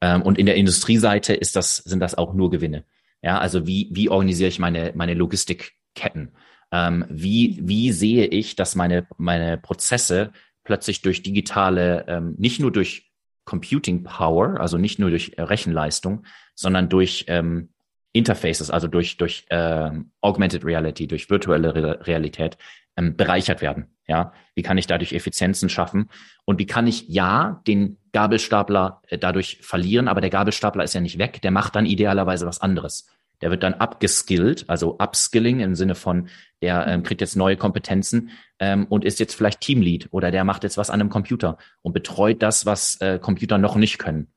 Ähm, 0.00 0.22
und 0.22 0.38
in 0.38 0.46
der 0.46 0.56
Industrieseite 0.56 1.34
ist 1.34 1.56
das, 1.56 1.76
sind 1.78 2.00
das 2.00 2.14
auch 2.14 2.34
nur 2.34 2.50
Gewinne. 2.50 2.84
Ja, 3.22 3.38
also 3.38 3.66
wie, 3.66 3.88
wie 3.92 4.08
organisiere 4.08 4.48
ich 4.48 4.58
meine, 4.58 4.92
meine 4.94 5.14
Logistikketten? 5.14 6.32
Ähm, 6.70 7.04
wie, 7.08 7.58
wie 7.62 7.92
sehe 7.92 8.26
ich, 8.26 8.56
dass 8.56 8.74
meine, 8.74 9.06
meine 9.16 9.58
Prozesse 9.58 10.32
plötzlich 10.64 11.00
durch 11.00 11.22
digitale, 11.22 12.04
ähm, 12.08 12.34
nicht 12.38 12.60
nur 12.60 12.72
durch 12.72 13.10
Computing 13.44 14.02
Power, 14.02 14.60
also 14.60 14.76
nicht 14.76 14.98
nur 14.98 15.10
durch 15.10 15.32
Rechenleistung, 15.38 16.24
sondern 16.54 16.88
durch 16.88 17.24
ähm, 17.28 17.70
Interfaces, 18.16 18.70
also 18.70 18.88
durch, 18.88 19.16
durch 19.16 19.44
äh, 19.50 19.90
Augmented 20.20 20.64
Reality, 20.64 21.06
durch 21.06 21.30
virtuelle 21.30 21.74
Re 21.74 22.06
Realität 22.06 22.56
ähm, 22.96 23.16
bereichert 23.16 23.62
werden. 23.62 23.86
Ja, 24.08 24.32
wie 24.54 24.62
kann 24.62 24.78
ich 24.78 24.86
dadurch 24.86 25.12
Effizienzen 25.12 25.68
schaffen? 25.68 26.10
Und 26.44 26.58
wie 26.58 26.66
kann 26.66 26.86
ich 26.86 27.08
ja 27.08 27.60
den 27.66 27.98
Gabelstapler 28.12 29.02
äh, 29.08 29.18
dadurch 29.18 29.58
verlieren, 29.62 30.08
aber 30.08 30.20
der 30.20 30.30
Gabelstapler 30.30 30.84
ist 30.84 30.94
ja 30.94 31.00
nicht 31.00 31.18
weg, 31.18 31.42
der 31.42 31.50
macht 31.50 31.76
dann 31.76 31.86
idealerweise 31.86 32.46
was 32.46 32.60
anderes. 32.60 33.08
Der 33.42 33.50
wird 33.50 33.62
dann 33.62 33.74
abgeskillt, 33.74 34.64
also 34.68 34.96
Upskilling 34.98 35.60
im 35.60 35.74
Sinne 35.74 35.94
von, 35.94 36.28
der 36.62 36.86
ähm, 36.86 37.02
kriegt 37.02 37.20
jetzt 37.20 37.36
neue 37.36 37.56
Kompetenzen 37.56 38.30
ähm, 38.58 38.86
und 38.86 39.04
ist 39.04 39.20
jetzt 39.20 39.34
vielleicht 39.34 39.60
Teamlead 39.60 40.08
oder 40.10 40.30
der 40.30 40.44
macht 40.44 40.62
jetzt 40.62 40.78
was 40.78 40.88
an 40.88 41.00
einem 41.00 41.10
Computer 41.10 41.58
und 41.82 41.92
betreut 41.92 42.42
das, 42.42 42.64
was 42.64 42.98
äh, 43.00 43.18
Computer 43.18 43.58
noch 43.58 43.76
nicht 43.76 43.98
können. 43.98 44.28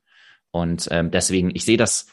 Und 0.50 0.88
ähm, 0.90 1.10
deswegen, 1.10 1.50
ich 1.54 1.64
sehe 1.64 1.78
das 1.78 2.08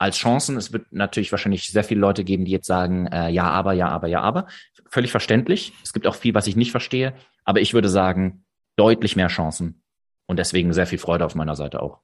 als 0.00 0.16
Chancen. 0.16 0.56
Es 0.56 0.72
wird 0.72 0.86
natürlich 0.92 1.30
wahrscheinlich 1.30 1.70
sehr 1.70 1.84
viele 1.84 2.00
Leute 2.00 2.24
geben, 2.24 2.46
die 2.46 2.50
jetzt 2.50 2.66
sagen, 2.66 3.06
äh, 3.06 3.28
ja, 3.28 3.44
aber, 3.44 3.74
ja, 3.74 3.88
aber, 3.88 4.08
ja, 4.08 4.22
aber. 4.22 4.46
Völlig 4.88 5.10
verständlich. 5.10 5.74
Es 5.84 5.92
gibt 5.92 6.06
auch 6.06 6.14
viel, 6.14 6.34
was 6.34 6.46
ich 6.46 6.56
nicht 6.56 6.70
verstehe. 6.70 7.12
Aber 7.44 7.60
ich 7.60 7.74
würde 7.74 7.90
sagen, 7.90 8.44
deutlich 8.76 9.14
mehr 9.14 9.28
Chancen. 9.28 9.82
Und 10.26 10.38
deswegen 10.38 10.72
sehr 10.72 10.86
viel 10.86 10.98
Freude 10.98 11.26
auf 11.26 11.34
meiner 11.34 11.54
Seite 11.54 11.82
auch. 11.82 12.00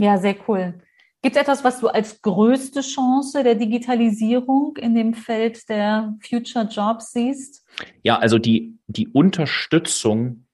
Ja, 0.00 0.16
sehr 0.16 0.36
cool. 0.48 0.80
Gibt 1.20 1.36
es 1.36 1.42
etwas, 1.42 1.62
was 1.62 1.80
du 1.80 1.88
als 1.88 2.22
größte 2.22 2.80
Chance 2.80 3.42
der 3.42 3.54
Digitalisierung 3.54 4.76
in 4.78 4.94
dem 4.94 5.12
Feld 5.12 5.68
der 5.68 6.14
Future 6.26 6.66
Jobs 6.66 7.12
siehst? 7.12 7.66
Ja, 8.02 8.18
also 8.18 8.38
die, 8.38 8.78
die 8.86 9.08
Unterstützung 9.08 10.46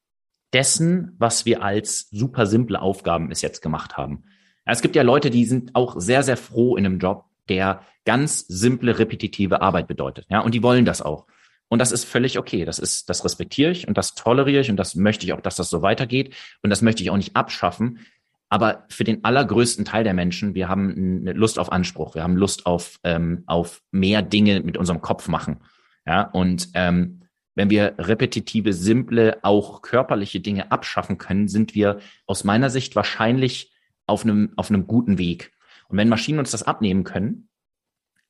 dessen, 0.52 1.14
was 1.18 1.46
wir 1.46 1.62
als 1.62 2.08
super 2.10 2.46
simple 2.46 2.80
Aufgaben 2.80 3.28
bis 3.28 3.40
jetzt 3.40 3.60
gemacht 3.60 3.96
haben. 3.96 4.24
Es 4.64 4.82
gibt 4.82 4.96
ja 4.96 5.02
Leute, 5.02 5.30
die 5.30 5.44
sind 5.44 5.74
auch 5.74 5.94
sehr, 5.98 6.22
sehr 6.22 6.36
froh 6.36 6.76
in 6.76 6.86
einem 6.86 6.98
Job, 6.98 7.24
der 7.48 7.82
ganz 8.04 8.40
simple, 8.40 8.98
repetitive 8.98 9.60
Arbeit 9.60 9.88
bedeutet. 9.88 10.26
Ja, 10.28 10.40
und 10.40 10.54
die 10.54 10.62
wollen 10.62 10.84
das 10.84 11.02
auch. 11.02 11.26
Und 11.68 11.78
das 11.78 11.90
ist 11.90 12.04
völlig 12.04 12.38
okay. 12.38 12.64
Das 12.64 12.78
ist, 12.78 13.08
das 13.08 13.24
respektiere 13.24 13.70
ich 13.70 13.88
und 13.88 13.96
das 13.96 14.14
toleriere 14.14 14.60
ich 14.60 14.70
und 14.70 14.76
das 14.76 14.94
möchte 14.94 15.24
ich 15.24 15.32
auch, 15.32 15.40
dass 15.40 15.56
das 15.56 15.70
so 15.70 15.82
weitergeht. 15.82 16.34
Und 16.62 16.70
das 16.70 16.82
möchte 16.82 17.02
ich 17.02 17.10
auch 17.10 17.16
nicht 17.16 17.34
abschaffen. 17.34 18.00
Aber 18.48 18.84
für 18.90 19.04
den 19.04 19.24
allergrößten 19.24 19.86
Teil 19.86 20.04
der 20.04 20.12
Menschen, 20.12 20.54
wir 20.54 20.68
haben 20.68 21.20
eine 21.22 21.32
Lust 21.32 21.58
auf 21.58 21.72
Anspruch, 21.72 22.14
wir 22.14 22.22
haben 22.22 22.36
Lust 22.36 22.66
auf, 22.66 22.98
ähm, 23.02 23.44
auf 23.46 23.80
mehr 23.90 24.20
Dinge 24.20 24.60
mit 24.60 24.76
unserem 24.76 25.00
Kopf 25.00 25.28
machen. 25.28 25.60
Ja, 26.06 26.22
und 26.22 26.68
ähm, 26.74 27.22
wenn 27.54 27.70
wir 27.70 27.94
repetitive, 27.98 28.74
simple, 28.74 29.38
auch 29.42 29.80
körperliche 29.80 30.40
Dinge 30.40 30.70
abschaffen 30.70 31.16
können, 31.16 31.48
sind 31.48 31.74
wir 31.74 32.00
aus 32.26 32.44
meiner 32.44 32.68
Sicht 32.68 32.94
wahrscheinlich 32.96 33.71
auf 34.06 34.24
einem, 34.24 34.52
auf 34.56 34.70
einem 34.70 34.86
guten 34.86 35.18
Weg. 35.18 35.52
Und 35.88 35.96
wenn 35.96 36.08
Maschinen 36.08 36.38
uns 36.38 36.50
das 36.50 36.62
abnehmen 36.62 37.04
können, 37.04 37.48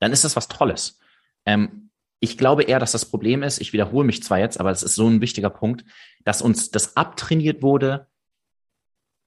dann 0.00 0.12
ist 0.12 0.24
das 0.24 0.36
was 0.36 0.48
Tolles. 0.48 0.98
Ähm, 1.46 1.90
ich 2.20 2.38
glaube 2.38 2.62
eher, 2.62 2.78
dass 2.78 2.92
das 2.92 3.04
Problem 3.04 3.42
ist, 3.42 3.60
ich 3.60 3.72
wiederhole 3.72 4.06
mich 4.06 4.22
zwar 4.22 4.38
jetzt, 4.38 4.60
aber 4.60 4.70
es 4.70 4.82
ist 4.82 4.94
so 4.94 5.08
ein 5.08 5.20
wichtiger 5.20 5.50
Punkt, 5.50 5.84
dass 6.24 6.42
uns 6.42 6.70
das 6.70 6.96
abtrainiert 6.96 7.62
wurde, 7.62 8.06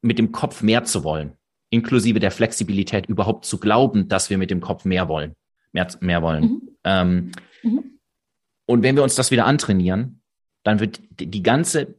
mit 0.02 0.20
dem 0.20 0.32
Kopf 0.32 0.62
mehr 0.62 0.84
zu 0.84 1.04
wollen, 1.04 1.34
inklusive 1.70 2.20
der 2.20 2.32
Flexibilität 2.32 3.08
überhaupt 3.08 3.46
zu 3.46 3.60
glauben, 3.60 4.08
dass 4.08 4.30
wir 4.30 4.38
mit 4.38 4.52
dem 4.52 4.62
Kopf 4.62 4.86
mehr 4.86 5.10
wollen, 5.10 5.36
mehr, 5.74 5.88
mehr 6.00 6.22
wollen. 6.22 6.44
Mhm. 6.44 6.62
Ähm, 6.84 7.32
mhm. 7.64 8.00
Und 8.66 8.84
wenn 8.84 8.96
wir 8.96 9.04
uns 9.04 9.16
das 9.16 9.32
wieder 9.32 9.46
antrainieren, 9.46 10.22
dann 10.64 10.80
wird 10.80 11.02
die 11.20 11.44
ganze 11.44 11.96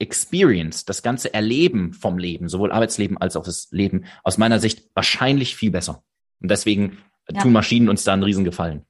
Experience, 0.00 0.84
das 0.84 1.02
ganze 1.02 1.32
Erleben 1.32 1.92
vom 1.92 2.18
Leben, 2.18 2.48
sowohl 2.48 2.72
Arbeitsleben 2.72 3.18
als 3.18 3.36
auch 3.36 3.44
das 3.44 3.68
Leben, 3.70 4.04
aus 4.24 4.38
meiner 4.38 4.58
Sicht 4.58 4.88
wahrscheinlich 4.94 5.56
viel 5.56 5.70
besser. 5.70 6.02
Und 6.40 6.50
deswegen 6.50 6.98
ja. 7.30 7.40
tun 7.40 7.52
Maschinen 7.52 7.88
uns 7.88 8.04
da 8.04 8.14
einen 8.14 8.22
Riesengefallen. 8.22 8.84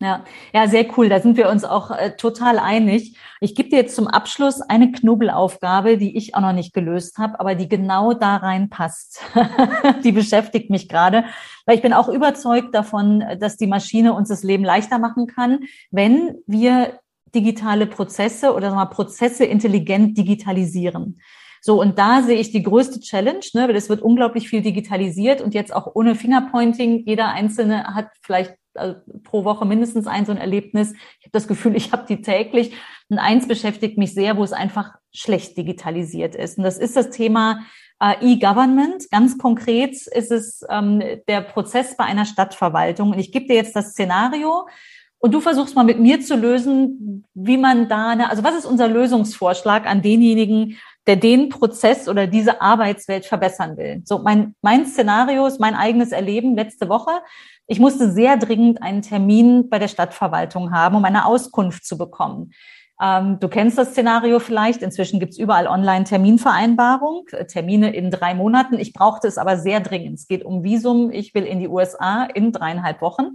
Ja, 0.00 0.24
ja, 0.52 0.68
sehr 0.68 0.86
cool. 0.96 1.08
Da 1.08 1.18
sind 1.18 1.36
wir 1.36 1.48
uns 1.48 1.64
auch 1.64 1.90
äh, 1.90 2.16
total 2.16 2.60
einig. 2.60 3.18
Ich 3.40 3.56
gebe 3.56 3.68
dir 3.68 3.78
jetzt 3.78 3.96
zum 3.96 4.06
Abschluss 4.06 4.60
eine 4.60 4.92
Knubbelaufgabe, 4.92 5.98
die 5.98 6.16
ich 6.16 6.36
auch 6.36 6.40
noch 6.40 6.52
nicht 6.52 6.72
gelöst 6.72 7.18
habe, 7.18 7.40
aber 7.40 7.56
die 7.56 7.68
genau 7.68 8.12
da 8.12 8.36
reinpasst. 8.36 9.20
die 10.04 10.12
beschäftigt 10.12 10.70
mich 10.70 10.88
gerade, 10.88 11.24
weil 11.66 11.74
ich 11.74 11.82
bin 11.82 11.92
auch 11.92 12.08
überzeugt 12.08 12.76
davon, 12.76 13.24
dass 13.40 13.56
die 13.56 13.66
Maschine 13.66 14.14
uns 14.14 14.28
das 14.28 14.44
Leben 14.44 14.64
leichter 14.64 15.00
machen 15.00 15.26
kann, 15.26 15.64
wenn 15.90 16.36
wir 16.46 17.00
digitale 17.34 17.86
Prozesse 17.86 18.54
oder 18.54 18.70
sagen 18.70 18.80
wir, 18.80 18.86
Prozesse 18.86 19.44
intelligent 19.44 20.16
digitalisieren. 20.16 21.20
So, 21.60 21.80
und 21.80 21.98
da 21.98 22.22
sehe 22.22 22.38
ich 22.38 22.52
die 22.52 22.62
größte 22.62 23.00
Challenge, 23.00 23.44
ne, 23.54 23.68
weil 23.68 23.76
es 23.76 23.88
wird 23.88 24.00
unglaublich 24.00 24.48
viel 24.48 24.62
digitalisiert 24.62 25.40
und 25.40 25.54
jetzt 25.54 25.74
auch 25.74 25.94
ohne 25.94 26.14
Fingerpointing. 26.14 27.04
Jeder 27.04 27.28
Einzelne 27.28 27.94
hat 27.94 28.10
vielleicht 28.22 28.54
also 28.74 28.96
pro 29.24 29.44
Woche 29.44 29.64
mindestens 29.64 30.06
ein 30.06 30.24
so 30.24 30.32
ein 30.32 30.38
Erlebnis. 30.38 30.92
Ich 30.92 31.26
habe 31.26 31.32
das 31.32 31.48
Gefühl, 31.48 31.76
ich 31.76 31.92
habe 31.92 32.06
die 32.08 32.22
täglich. 32.22 32.72
Und 33.08 33.18
eins 33.18 33.48
beschäftigt 33.48 33.98
mich 33.98 34.14
sehr, 34.14 34.36
wo 34.36 34.44
es 34.44 34.52
einfach 34.52 34.94
schlecht 35.12 35.56
digitalisiert 35.56 36.34
ist. 36.34 36.58
Und 36.58 36.64
das 36.64 36.78
ist 36.78 36.96
das 36.96 37.10
Thema 37.10 37.60
äh, 38.00 38.14
E-Government. 38.20 39.10
Ganz 39.10 39.38
konkret 39.38 39.94
ist 40.06 40.30
es 40.30 40.64
ähm, 40.68 41.02
der 41.26 41.40
Prozess 41.40 41.96
bei 41.96 42.04
einer 42.04 42.24
Stadtverwaltung. 42.24 43.10
Und 43.10 43.18
ich 43.18 43.32
gebe 43.32 43.46
dir 43.46 43.56
jetzt 43.56 43.74
das 43.74 43.90
Szenario. 43.90 44.68
Und 45.20 45.34
du 45.34 45.40
versuchst 45.40 45.74
mal 45.74 45.84
mit 45.84 45.98
mir 45.98 46.20
zu 46.20 46.36
lösen, 46.36 47.24
wie 47.34 47.56
man 47.56 47.88
da, 47.88 48.10
eine, 48.10 48.30
also 48.30 48.44
was 48.44 48.54
ist 48.54 48.66
unser 48.66 48.86
Lösungsvorschlag 48.86 49.86
an 49.86 50.00
denjenigen, 50.00 50.78
der 51.08 51.16
den 51.16 51.48
Prozess 51.48 52.08
oder 52.08 52.26
diese 52.26 52.60
Arbeitswelt 52.60 53.26
verbessern 53.26 53.76
will? 53.76 54.02
So, 54.04 54.20
mein, 54.20 54.54
mein 54.62 54.86
Szenario 54.86 55.46
ist 55.46 55.58
mein 55.58 55.74
eigenes 55.74 56.12
Erleben 56.12 56.54
letzte 56.54 56.88
Woche. 56.88 57.10
Ich 57.66 57.80
musste 57.80 58.12
sehr 58.12 58.36
dringend 58.36 58.80
einen 58.82 59.02
Termin 59.02 59.68
bei 59.68 59.80
der 59.80 59.88
Stadtverwaltung 59.88 60.72
haben, 60.72 60.96
um 60.96 61.04
eine 61.04 61.26
Auskunft 61.26 61.84
zu 61.84 61.98
bekommen. 61.98 62.52
Ähm, 63.00 63.38
du 63.40 63.48
kennst 63.48 63.78
das 63.78 63.90
Szenario 63.90 64.38
vielleicht. 64.38 64.82
Inzwischen 64.82 65.20
gibt's 65.20 65.38
überall 65.38 65.66
Online-Terminvereinbarung, 65.66 67.26
Termine 67.48 67.94
in 67.94 68.10
drei 68.10 68.34
Monaten. 68.34 68.78
Ich 68.78 68.92
brauchte 68.92 69.28
es 69.28 69.38
aber 69.38 69.56
sehr 69.56 69.80
dringend. 69.80 70.18
Es 70.18 70.28
geht 70.28 70.44
um 70.44 70.64
Visum. 70.64 71.10
Ich 71.10 71.34
will 71.34 71.44
in 71.44 71.60
die 71.60 71.68
USA 71.68 72.24
in 72.24 72.52
dreieinhalb 72.52 73.00
Wochen. 73.00 73.34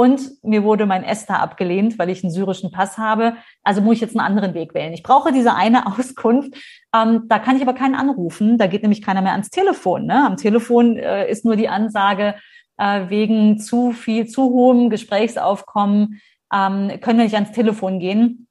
Und 0.00 0.42
mir 0.42 0.64
wurde 0.64 0.86
mein 0.86 1.04
ESTA 1.04 1.40
abgelehnt, 1.40 1.98
weil 1.98 2.08
ich 2.08 2.24
einen 2.24 2.32
syrischen 2.32 2.70
Pass 2.70 2.96
habe. 2.96 3.34
Also 3.62 3.82
muss 3.82 3.96
ich 3.96 4.00
jetzt 4.00 4.16
einen 4.16 4.26
anderen 4.26 4.54
Weg 4.54 4.72
wählen. 4.72 4.94
Ich 4.94 5.02
brauche 5.02 5.30
diese 5.30 5.54
eine 5.54 5.84
Auskunft. 5.98 6.54
Ähm, 6.94 7.24
da 7.28 7.38
kann 7.38 7.56
ich 7.56 7.60
aber 7.60 7.74
keinen 7.74 7.94
anrufen. 7.94 8.56
Da 8.56 8.66
geht 8.66 8.80
nämlich 8.80 9.02
keiner 9.02 9.20
mehr 9.20 9.32
ans 9.32 9.50
Telefon. 9.50 10.06
Ne? 10.06 10.24
Am 10.24 10.38
Telefon 10.38 10.96
äh, 10.96 11.30
ist 11.30 11.44
nur 11.44 11.54
die 11.54 11.68
Ansage, 11.68 12.36
äh, 12.78 13.10
wegen 13.10 13.58
zu 13.58 13.92
viel, 13.92 14.26
zu 14.26 14.44
hohem 14.44 14.88
Gesprächsaufkommen 14.88 16.22
ähm, 16.50 16.98
können 17.02 17.18
wir 17.18 17.24
nicht 17.26 17.34
ans 17.34 17.52
Telefon 17.52 17.98
gehen. 17.98 18.48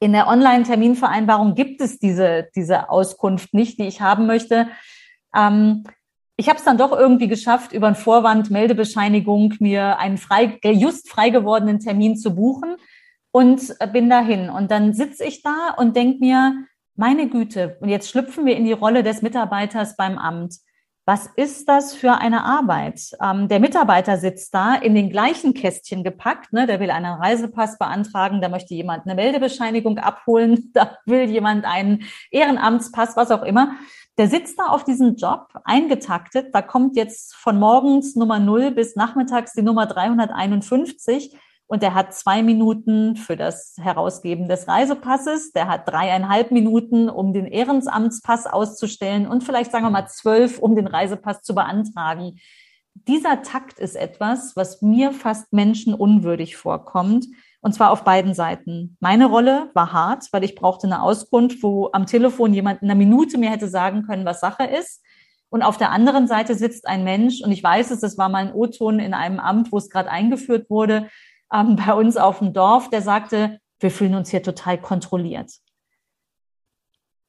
In 0.00 0.14
der 0.14 0.28
Online-Terminvereinbarung 0.28 1.54
gibt 1.54 1.82
es 1.82 1.98
diese, 1.98 2.48
diese 2.56 2.88
Auskunft 2.88 3.52
nicht, 3.52 3.78
die 3.78 3.86
ich 3.86 4.00
haben 4.00 4.26
möchte. 4.26 4.68
Ähm, 5.36 5.84
ich 6.36 6.48
habe 6.48 6.58
es 6.58 6.64
dann 6.64 6.76
doch 6.76 6.92
irgendwie 6.92 7.28
geschafft, 7.28 7.72
über 7.72 7.86
einen 7.86 7.96
Vorwand 7.96 8.50
Meldebescheinigung 8.50 9.54
mir 9.58 9.98
einen 9.98 10.18
frei, 10.18 10.58
just 10.62 11.08
frei 11.08 11.30
gewordenen 11.30 11.80
Termin 11.80 12.16
zu 12.16 12.34
buchen 12.34 12.76
und 13.30 13.74
bin 13.92 14.10
dahin. 14.10 14.50
Und 14.50 14.70
dann 14.70 14.92
sitze 14.92 15.24
ich 15.24 15.42
da 15.42 15.74
und 15.76 15.96
denk 15.96 16.20
mir, 16.20 16.54
meine 16.94 17.28
Güte, 17.28 17.78
und 17.80 17.88
jetzt 17.88 18.10
schlüpfen 18.10 18.44
wir 18.44 18.56
in 18.56 18.64
die 18.64 18.72
Rolle 18.72 19.02
des 19.02 19.22
Mitarbeiters 19.22 19.96
beim 19.96 20.18
Amt. 20.18 20.56
Was 21.08 21.28
ist 21.36 21.68
das 21.68 21.94
für 21.94 22.18
eine 22.18 22.44
Arbeit? 22.44 23.00
Ähm, 23.22 23.46
der 23.46 23.60
Mitarbeiter 23.60 24.18
sitzt 24.18 24.52
da 24.54 24.74
in 24.74 24.94
den 24.94 25.08
gleichen 25.08 25.54
Kästchen 25.54 26.02
gepackt. 26.02 26.52
Ne? 26.52 26.66
Der 26.66 26.80
will 26.80 26.90
einen 26.90 27.06
Reisepass 27.06 27.78
beantragen, 27.78 28.40
da 28.40 28.48
möchte 28.48 28.74
jemand 28.74 29.06
eine 29.06 29.14
Meldebescheinigung 29.14 29.98
abholen, 29.98 30.70
da 30.74 30.98
will 31.06 31.30
jemand 31.30 31.64
einen 31.64 32.02
Ehrenamtspass, 32.30 33.16
was 33.16 33.30
auch 33.30 33.42
immer 33.42 33.76
der 34.18 34.28
sitzt 34.28 34.58
da 34.58 34.68
auf 34.68 34.84
diesem 34.84 35.16
Job 35.16 35.48
eingetaktet. 35.64 36.54
Da 36.54 36.62
kommt 36.62 36.96
jetzt 36.96 37.34
von 37.34 37.58
morgens 37.58 38.16
Nummer 38.16 38.38
0 38.38 38.70
bis 38.70 38.96
nachmittags 38.96 39.52
die 39.52 39.62
Nummer 39.62 39.86
351 39.86 41.36
und 41.66 41.82
der 41.82 41.94
hat 41.94 42.14
zwei 42.14 42.42
Minuten 42.42 43.16
für 43.16 43.36
das 43.36 43.74
Herausgeben 43.78 44.48
des 44.48 44.68
Reisepasses. 44.68 45.52
Der 45.52 45.68
hat 45.68 45.88
dreieinhalb 45.88 46.50
Minuten, 46.50 47.08
um 47.08 47.32
den 47.32 47.46
Ehrenamtspass 47.46 48.46
auszustellen 48.46 49.26
und 49.26 49.42
vielleicht 49.44 49.72
sagen 49.72 49.84
wir 49.84 49.90
mal 49.90 50.06
zwölf, 50.06 50.58
um 50.58 50.76
den 50.76 50.86
Reisepass 50.86 51.42
zu 51.42 51.54
beantragen. 51.54 52.38
dieser 52.94 53.42
Takt 53.42 53.78
ist 53.78 53.94
etwas, 53.94 54.56
was 54.56 54.80
mir 54.80 55.12
fast 55.12 55.52
menschenunwürdig 55.52 56.56
vorkommt. 56.56 57.26
Und 57.66 57.72
zwar 57.72 57.90
auf 57.90 58.04
beiden 58.04 58.32
Seiten. 58.32 58.96
Meine 59.00 59.26
Rolle 59.26 59.72
war 59.74 59.92
hart, 59.92 60.28
weil 60.30 60.44
ich 60.44 60.54
brauchte 60.54 60.86
eine 60.86 61.02
Auskunft, 61.02 61.64
wo 61.64 61.90
am 61.92 62.06
Telefon 62.06 62.54
jemand 62.54 62.80
in 62.80 62.88
einer 62.88 62.96
Minute 62.96 63.38
mir 63.38 63.50
hätte 63.50 63.66
sagen 63.68 64.04
können, 64.06 64.24
was 64.24 64.38
Sache 64.38 64.62
ist. 64.62 65.02
Und 65.48 65.64
auf 65.64 65.76
der 65.76 65.90
anderen 65.90 66.28
Seite 66.28 66.54
sitzt 66.54 66.86
ein 66.86 67.02
Mensch, 67.02 67.42
und 67.42 67.50
ich 67.50 67.64
weiß 67.64 67.90
es, 67.90 67.98
das 67.98 68.16
war 68.18 68.28
mal 68.28 68.46
ein 68.46 68.54
O-Ton 68.54 69.00
in 69.00 69.14
einem 69.14 69.40
Amt, 69.40 69.72
wo 69.72 69.78
es 69.78 69.90
gerade 69.90 70.08
eingeführt 70.08 70.70
wurde, 70.70 71.08
ähm, 71.52 71.74
bei 71.74 71.92
uns 71.92 72.16
auf 72.16 72.38
dem 72.38 72.52
Dorf, 72.52 72.88
der 72.88 73.02
sagte, 73.02 73.58
wir 73.80 73.90
fühlen 73.90 74.14
uns 74.14 74.30
hier 74.30 74.44
total 74.44 74.80
kontrolliert. 74.80 75.50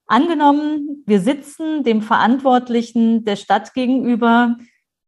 Angenommen, 0.05 1.03
wir 1.07 1.19
sitzen 1.19 1.83
dem 1.83 2.03
Verantwortlichen 2.03 3.25
der 3.25 3.37
Stadt 3.37 3.73
gegenüber 3.73 4.55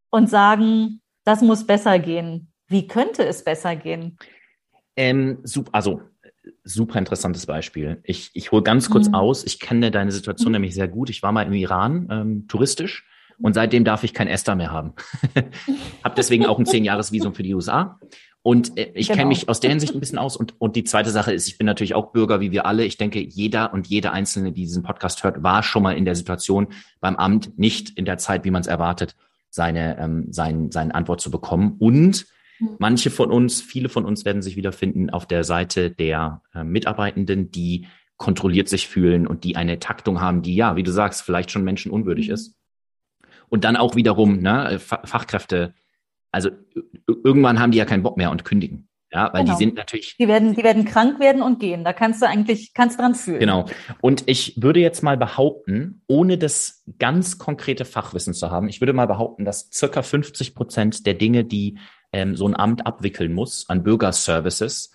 und 0.10 0.28
sagen, 0.28 1.04
das 1.24 1.44
muss 1.44 1.68
besser 1.68 2.00
gehen. 2.00 2.52
Wie 2.66 2.88
könnte 2.88 3.24
es 3.24 3.44
besser 3.44 3.76
gehen? 3.76 4.18
Ähm, 5.00 5.38
also 5.72 6.02
super 6.66 7.00
interessantes 7.00 7.46
Beispiel. 7.46 8.02
Ich, 8.04 8.32
ich 8.34 8.52
hole 8.52 8.64
ganz 8.64 8.90
kurz 8.90 9.08
mhm. 9.08 9.16
aus. 9.16 9.46
Ich 9.46 9.62
kenne 9.62 9.92
deine 9.92 10.12
Situation 10.12 10.50
mhm. 10.50 10.54
nämlich 10.54 10.74
sehr 10.74 10.90
gut. 10.90 11.10
Ich 11.10 11.24
war 11.24 11.32
mal 11.32 11.44
im 11.44 11.54
Iran 11.54 12.08
ähm, 12.12 12.48
touristisch 12.50 13.06
und 13.42 13.54
seitdem 13.54 13.86
darf 13.86 14.04
ich 14.04 14.14
kein 14.14 14.28
Esther 14.28 14.56
mehr 14.56 14.74
haben. 14.74 14.94
Hab 16.04 16.16
deswegen 16.18 16.46
auch 16.46 16.60
ein 16.60 16.66
zehn-Jahres-Visum 16.66 17.34
für 17.34 17.44
die 17.44 17.56
USA. 17.56 17.98
Und 18.42 18.78
äh, 18.78 18.92
ich 18.94 19.08
genau. 19.08 19.20
kenne 19.20 19.28
mich 19.30 19.48
aus 19.48 19.62
der 19.62 19.70
Hinsicht 19.70 19.94
ein 19.94 20.02
bisschen 20.02 20.18
aus. 20.18 20.36
Und, 20.36 20.60
und 20.60 20.76
die 20.76 20.84
zweite 20.84 21.12
Sache 21.12 21.32
ist, 21.32 21.48
ich 21.48 21.58
bin 21.58 21.66
natürlich 21.66 21.96
auch 21.96 22.12
Bürger 22.12 22.42
wie 22.42 22.52
wir 22.52 22.66
alle. 22.66 22.84
Ich 22.84 22.98
denke, 22.98 23.22
jeder 23.22 23.74
und 23.74 23.88
jede 23.88 24.12
Einzelne, 24.12 24.52
die 24.52 24.64
diesen 24.64 24.84
Podcast 24.84 25.24
hört, 25.24 25.44
war 25.44 25.64
schon 25.64 25.82
mal 25.82 25.96
in 25.96 26.04
der 26.04 26.16
Situation 26.16 26.68
beim 27.00 27.16
Amt, 27.16 27.58
nicht 27.58 27.98
in 27.98 28.04
der 28.04 28.18
Zeit, 28.18 28.44
wie 28.44 28.52
man 28.52 28.62
es 28.62 28.68
erwartet, 28.68 29.16
seine, 29.50 29.98
ähm, 29.98 30.28
sein, 30.34 30.72
seine 30.72 30.94
Antwort 30.94 31.22
zu 31.22 31.32
bekommen. 31.32 31.78
Und. 31.80 32.26
Manche 32.80 33.10
von 33.10 33.32
uns, 33.32 33.62
viele 33.62 33.90
von 33.90 34.06
uns 34.06 34.26
werden 34.26 34.42
sich 34.42 34.56
wiederfinden 34.56 35.10
auf 35.10 35.26
der 35.26 35.44
Seite 35.44 35.92
der 35.92 36.42
äh, 36.54 36.64
Mitarbeitenden, 36.64 37.52
die 37.52 37.88
kontrolliert 38.18 38.68
sich 38.68 38.88
fühlen 38.88 39.28
und 39.28 39.44
die 39.44 39.56
eine 39.56 39.80
Taktung 39.80 40.20
haben, 40.20 40.42
die 40.42 40.56
ja, 40.56 40.76
wie 40.76 40.84
du 40.84 40.92
sagst, 40.92 41.22
vielleicht 41.22 41.52
schon 41.52 41.64
menschenunwürdig 41.64 42.28
mhm. 42.28 42.34
ist. 42.34 42.56
Und 43.48 43.64
dann 43.64 43.78
auch 43.78 43.96
wiederum 43.96 44.40
ne, 44.40 44.80
Fachkräfte 44.80 45.74
also 46.32 46.50
irgendwann 47.08 47.60
haben 47.60 47.72
die 47.72 47.78
ja 47.78 47.86
keinen 47.86 48.04
Bock 48.04 48.18
mehr 48.18 48.32
und 48.32 48.46
kündigen. 48.46 48.88
Ja, 49.12 49.34
weil 49.34 49.44
genau. 49.44 49.58
die 49.58 49.64
sind 49.64 49.76
natürlich. 49.76 50.16
Die 50.20 50.28
werden, 50.28 50.54
die 50.54 50.64
werden 50.64 50.86
krank 50.86 51.20
werden 51.20 51.42
und 51.42 51.60
gehen. 51.60 51.84
Da 51.84 51.94
kannst 51.94 52.22
du 52.22 52.28
eigentlich, 52.28 52.76
kannst 52.76 53.00
dran 53.00 53.16
fühlen. 53.16 53.40
Genau. 53.40 53.66
Und 54.02 54.24
ich 54.28 54.62
würde 54.62 54.80
jetzt 54.82 55.02
mal 55.02 55.18
behaupten, 55.18 56.04
ohne 56.08 56.38
das 56.38 56.84
ganz 57.00 57.40
konkrete 57.40 57.86
Fachwissen 57.86 58.36
zu 58.36 58.52
haben, 58.52 58.70
ich 58.70 58.82
würde 58.82 58.94
mal 58.94 59.08
behaupten, 59.08 59.46
dass 59.46 59.72
circa 59.74 60.04
50 60.04 60.54
Prozent 60.54 61.08
der 61.08 61.16
Dinge, 61.16 61.44
die 61.44 61.80
ähm, 62.12 62.36
so 62.36 62.48
ein 62.48 62.56
Amt 62.56 62.86
abwickeln 62.86 63.34
muss 63.34 63.70
an 63.70 63.84
Bürgerservices, 63.84 64.92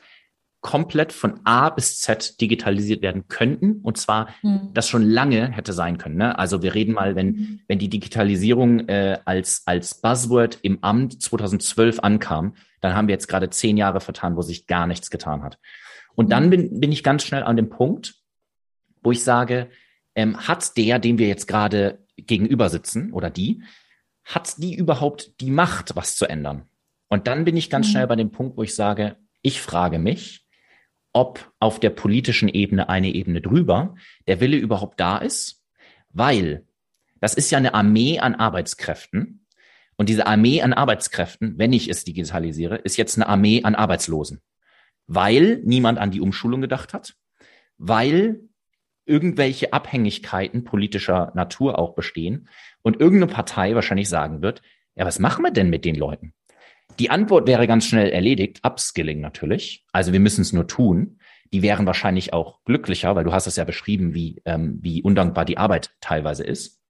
komplett 0.64 1.12
von 1.12 1.40
A 1.44 1.68
bis 1.68 2.00
Z 2.00 2.40
digitalisiert 2.40 3.02
werden 3.02 3.28
könnten. 3.28 3.80
Und 3.82 3.98
zwar, 3.98 4.30
mhm. 4.42 4.70
das 4.72 4.88
schon 4.88 5.02
lange 5.02 5.50
hätte 5.52 5.74
sein 5.74 5.98
können. 5.98 6.16
Ne? 6.16 6.38
Also 6.38 6.62
wir 6.62 6.74
reden 6.74 6.94
mal, 6.94 7.14
wenn, 7.14 7.26
mhm. 7.26 7.60
wenn 7.68 7.78
die 7.78 7.90
Digitalisierung 7.90 8.88
äh, 8.88 9.18
als, 9.26 9.62
als 9.66 10.00
Buzzword 10.00 10.58
im 10.62 10.82
Amt 10.82 11.22
2012 11.22 12.00
ankam, 12.00 12.54
dann 12.80 12.94
haben 12.94 13.08
wir 13.08 13.14
jetzt 13.14 13.28
gerade 13.28 13.50
zehn 13.50 13.76
Jahre 13.76 14.00
vertan, 14.00 14.36
wo 14.36 14.42
sich 14.42 14.66
gar 14.66 14.86
nichts 14.86 15.10
getan 15.10 15.42
hat. 15.42 15.58
Und 16.14 16.32
dann 16.32 16.48
bin, 16.48 16.80
bin 16.80 16.92
ich 16.92 17.02
ganz 17.02 17.24
schnell 17.24 17.42
an 17.42 17.56
dem 17.56 17.68
Punkt, 17.68 18.14
wo 19.02 19.12
ich 19.12 19.22
sage, 19.22 19.68
ähm, 20.14 20.48
hat 20.48 20.78
der, 20.78 20.98
dem 20.98 21.18
wir 21.18 21.28
jetzt 21.28 21.46
gerade 21.46 21.98
gegenüber 22.16 22.70
sitzen 22.70 23.12
oder 23.12 23.28
die, 23.28 23.62
hat 24.24 24.54
die 24.62 24.74
überhaupt 24.74 25.40
die 25.40 25.50
Macht, 25.50 25.94
was 25.94 26.16
zu 26.16 26.24
ändern? 26.24 26.62
Und 27.14 27.28
dann 27.28 27.44
bin 27.44 27.56
ich 27.56 27.70
ganz 27.70 27.86
mhm. 27.86 27.90
schnell 27.92 28.06
bei 28.08 28.16
dem 28.16 28.32
Punkt, 28.32 28.56
wo 28.56 28.64
ich 28.64 28.74
sage, 28.74 29.14
ich 29.40 29.60
frage 29.60 30.00
mich, 30.00 30.44
ob 31.12 31.52
auf 31.60 31.78
der 31.78 31.90
politischen 31.90 32.48
Ebene 32.48 32.88
eine 32.88 33.14
Ebene 33.14 33.40
drüber 33.40 33.94
der 34.26 34.40
Wille 34.40 34.56
überhaupt 34.56 34.98
da 34.98 35.18
ist, 35.18 35.62
weil 36.10 36.66
das 37.20 37.34
ist 37.34 37.52
ja 37.52 37.58
eine 37.58 37.72
Armee 37.72 38.18
an 38.18 38.34
Arbeitskräften. 38.34 39.46
Und 39.94 40.08
diese 40.08 40.26
Armee 40.26 40.60
an 40.60 40.72
Arbeitskräften, 40.72 41.56
wenn 41.56 41.72
ich 41.72 41.88
es 41.88 42.02
digitalisiere, 42.02 42.78
ist 42.78 42.96
jetzt 42.96 43.16
eine 43.16 43.28
Armee 43.28 43.62
an 43.62 43.76
Arbeitslosen, 43.76 44.42
weil 45.06 45.62
niemand 45.64 46.00
an 46.00 46.10
die 46.10 46.20
Umschulung 46.20 46.62
gedacht 46.62 46.94
hat, 46.94 47.14
weil 47.78 48.40
irgendwelche 49.06 49.72
Abhängigkeiten 49.72 50.64
politischer 50.64 51.30
Natur 51.36 51.78
auch 51.78 51.94
bestehen 51.94 52.48
und 52.82 52.98
irgendeine 52.98 53.32
Partei 53.32 53.76
wahrscheinlich 53.76 54.08
sagen 54.08 54.42
wird, 54.42 54.62
ja, 54.96 55.06
was 55.06 55.20
machen 55.20 55.44
wir 55.44 55.52
denn 55.52 55.70
mit 55.70 55.84
den 55.84 55.94
Leuten? 55.94 56.34
Die 56.98 57.10
Antwort 57.10 57.46
wäre 57.46 57.66
ganz 57.66 57.86
schnell 57.86 58.10
erledigt, 58.10 58.60
Upskilling 58.64 59.20
natürlich. 59.20 59.84
Also 59.92 60.12
wir 60.12 60.20
müssen 60.20 60.42
es 60.42 60.52
nur 60.52 60.66
tun. 60.66 61.18
Die 61.52 61.62
wären 61.62 61.86
wahrscheinlich 61.86 62.32
auch 62.32 62.62
glücklicher, 62.64 63.14
weil 63.16 63.24
du 63.24 63.32
hast 63.32 63.46
es 63.46 63.56
ja 63.56 63.64
beschrieben, 63.64 64.14
wie, 64.14 64.40
ähm, 64.44 64.78
wie 64.80 65.02
undankbar 65.02 65.44
die 65.44 65.58
Arbeit 65.58 65.94
teilweise 66.00 66.44
ist. 66.44 66.80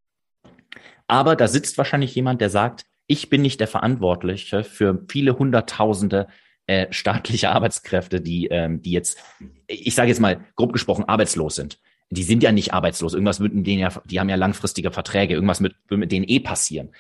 Aber 1.06 1.36
da 1.36 1.48
sitzt 1.48 1.76
wahrscheinlich 1.78 2.14
jemand, 2.14 2.40
der 2.40 2.50
sagt, 2.50 2.86
ich 3.06 3.28
bin 3.28 3.42
nicht 3.42 3.60
der 3.60 3.68
Verantwortliche 3.68 4.64
für 4.64 5.04
viele 5.08 5.38
Hunderttausende 5.38 6.28
äh, 6.66 6.90
staatliche 6.90 7.50
Arbeitskräfte, 7.50 8.20
die, 8.20 8.46
ähm, 8.46 8.80
die 8.80 8.92
jetzt, 8.92 9.18
ich 9.66 9.94
sage 9.94 10.08
jetzt 10.08 10.20
mal 10.20 10.46
grob 10.56 10.72
gesprochen, 10.72 11.04
arbeitslos 11.04 11.56
sind. 11.56 11.78
Die 12.10 12.22
sind 12.22 12.42
ja 12.42 12.52
nicht 12.52 12.72
arbeitslos. 12.72 13.12
Irgendwas 13.12 13.40
wird 13.40 13.54
mit 13.54 13.66
denen 13.66 13.80
ja, 13.80 13.90
die 14.04 14.20
haben 14.20 14.28
ja 14.28 14.36
langfristige 14.36 14.90
Verträge. 14.90 15.34
Irgendwas 15.34 15.62
wird, 15.62 15.74
wird 15.88 16.00
mit 16.00 16.12
denen 16.12 16.26
eh 16.26 16.40
passieren. 16.40 16.92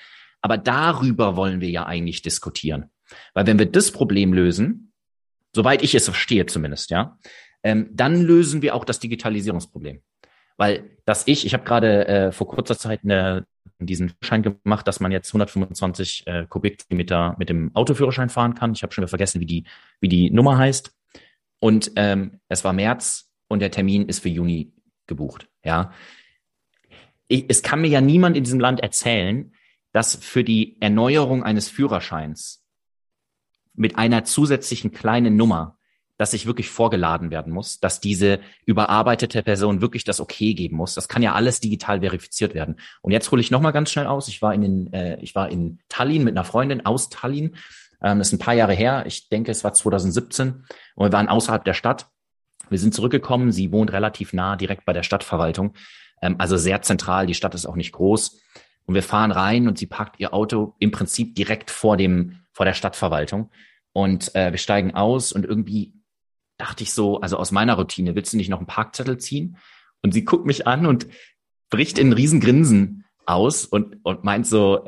Aber 0.42 0.58
darüber 0.58 1.36
wollen 1.36 1.62
wir 1.62 1.70
ja 1.70 1.86
eigentlich 1.86 2.20
diskutieren. 2.20 2.90
Weil 3.32 3.46
wenn 3.46 3.58
wir 3.58 3.66
das 3.66 3.90
Problem 3.90 4.32
lösen, 4.32 4.92
soweit 5.54 5.82
ich 5.82 5.94
es 5.94 6.04
verstehe 6.04 6.46
zumindest, 6.46 6.90
ja, 6.90 7.18
ähm, 7.62 7.88
dann 7.92 8.22
lösen 8.22 8.62
wir 8.62 8.74
auch 8.74 8.84
das 8.84 9.00
Digitalisierungsproblem. 9.00 10.02
Weil 10.56 10.90
dass 11.04 11.26
ich, 11.26 11.46
ich 11.46 11.54
habe 11.54 11.64
gerade 11.64 12.06
äh, 12.06 12.32
vor 12.32 12.48
kurzer 12.48 12.78
Zeit 12.78 13.00
eine, 13.02 13.46
diesen 13.78 14.12
Schein 14.22 14.42
gemacht, 14.42 14.86
dass 14.86 15.00
man 15.00 15.12
jetzt 15.12 15.28
125 15.30 16.26
äh, 16.26 16.46
Kubikmeter 16.48 17.34
mit 17.38 17.48
dem 17.48 17.74
Autoführerschein 17.74 18.28
fahren 18.28 18.54
kann. 18.54 18.72
Ich 18.72 18.82
habe 18.82 18.92
schon 18.92 19.02
wieder 19.02 19.08
vergessen, 19.08 19.40
wie 19.40 19.46
die, 19.46 19.64
wie 20.00 20.08
die 20.08 20.30
Nummer 20.30 20.58
heißt. 20.58 20.92
Und 21.58 21.92
ähm, 21.96 22.40
es 22.48 22.64
war 22.64 22.72
März 22.72 23.30
und 23.48 23.60
der 23.60 23.70
Termin 23.70 24.08
ist 24.08 24.20
für 24.20 24.28
Juni 24.28 24.72
gebucht. 25.06 25.48
Ja, 25.64 25.92
ich, 27.28 27.46
es 27.48 27.62
kann 27.62 27.80
mir 27.80 27.88
ja 27.88 28.00
niemand 28.00 28.36
in 28.36 28.44
diesem 28.44 28.60
Land 28.60 28.80
erzählen, 28.80 29.52
dass 29.92 30.16
für 30.16 30.44
die 30.44 30.80
Erneuerung 30.80 31.42
eines 31.42 31.68
Führerscheins 31.68 32.63
mit 33.74 33.98
einer 33.98 34.24
zusätzlichen 34.24 34.92
kleinen 34.92 35.36
Nummer, 35.36 35.76
dass 36.16 36.30
sich 36.30 36.46
wirklich 36.46 36.70
vorgeladen 36.70 37.30
werden 37.30 37.52
muss, 37.52 37.80
dass 37.80 38.00
diese 38.00 38.40
überarbeitete 38.66 39.42
Person 39.42 39.80
wirklich 39.80 40.04
das 40.04 40.20
Okay 40.20 40.54
geben 40.54 40.76
muss. 40.76 40.94
Das 40.94 41.08
kann 41.08 41.22
ja 41.22 41.34
alles 41.34 41.58
digital 41.60 42.00
verifiziert 42.00 42.54
werden. 42.54 42.76
Und 43.02 43.12
jetzt 43.12 43.30
hole 43.32 43.40
ich 43.40 43.50
noch 43.50 43.60
mal 43.60 43.72
ganz 43.72 43.90
schnell 43.90 44.06
aus. 44.06 44.28
Ich 44.28 44.40
war 44.40 44.54
in 44.54 44.62
den, 44.62 44.92
äh, 44.92 45.18
ich 45.20 45.34
war 45.34 45.50
in 45.50 45.80
Tallinn 45.88 46.24
mit 46.24 46.36
einer 46.36 46.44
Freundin 46.44 46.86
aus 46.86 47.08
Tallinn. 47.08 47.56
Ähm, 48.00 48.18
das 48.18 48.28
ist 48.28 48.34
ein 48.34 48.38
paar 48.38 48.54
Jahre 48.54 48.74
her. 48.74 49.04
Ich 49.06 49.28
denke, 49.28 49.50
es 49.50 49.64
war 49.64 49.72
2017. 49.72 50.64
Und 50.94 51.06
wir 51.06 51.12
waren 51.12 51.28
außerhalb 51.28 51.64
der 51.64 51.74
Stadt. 51.74 52.06
Wir 52.70 52.78
sind 52.78 52.94
zurückgekommen. 52.94 53.50
Sie 53.50 53.72
wohnt 53.72 53.92
relativ 53.92 54.32
nah, 54.32 54.54
direkt 54.54 54.84
bei 54.84 54.92
der 54.92 55.02
Stadtverwaltung. 55.02 55.74
Ähm, 56.22 56.36
also 56.38 56.56
sehr 56.56 56.80
zentral. 56.82 57.26
Die 57.26 57.34
Stadt 57.34 57.56
ist 57.56 57.66
auch 57.66 57.76
nicht 57.76 57.92
groß. 57.92 58.40
Und 58.86 58.94
wir 58.94 59.02
fahren 59.02 59.30
rein 59.30 59.66
und 59.68 59.78
sie 59.78 59.86
parkt 59.86 60.20
ihr 60.20 60.34
Auto 60.34 60.74
im 60.78 60.90
Prinzip 60.90 61.34
direkt 61.34 61.70
vor 61.70 61.96
dem, 61.96 62.40
vor 62.52 62.66
der 62.66 62.74
Stadtverwaltung. 62.74 63.50
Und 63.92 64.34
äh, 64.34 64.50
wir 64.50 64.58
steigen 64.58 64.94
aus 64.94 65.32
und 65.32 65.44
irgendwie 65.44 65.94
dachte 66.58 66.82
ich 66.82 66.92
so, 66.92 67.20
also 67.20 67.36
aus 67.36 67.52
meiner 67.52 67.74
Routine, 67.74 68.14
willst 68.14 68.32
du 68.32 68.36
nicht 68.36 68.48
noch 68.48 68.58
einen 68.58 68.66
Parkzettel 68.66 69.18
ziehen? 69.18 69.56
Und 70.02 70.12
sie 70.12 70.24
guckt 70.24 70.46
mich 70.46 70.66
an 70.66 70.86
und 70.86 71.06
bricht 71.70 71.98
in 71.98 72.12
Riesengrinsen 72.12 73.04
aus 73.26 73.64
und, 73.64 73.98
und 74.04 74.22
meint 74.22 74.46
so, 74.46 74.84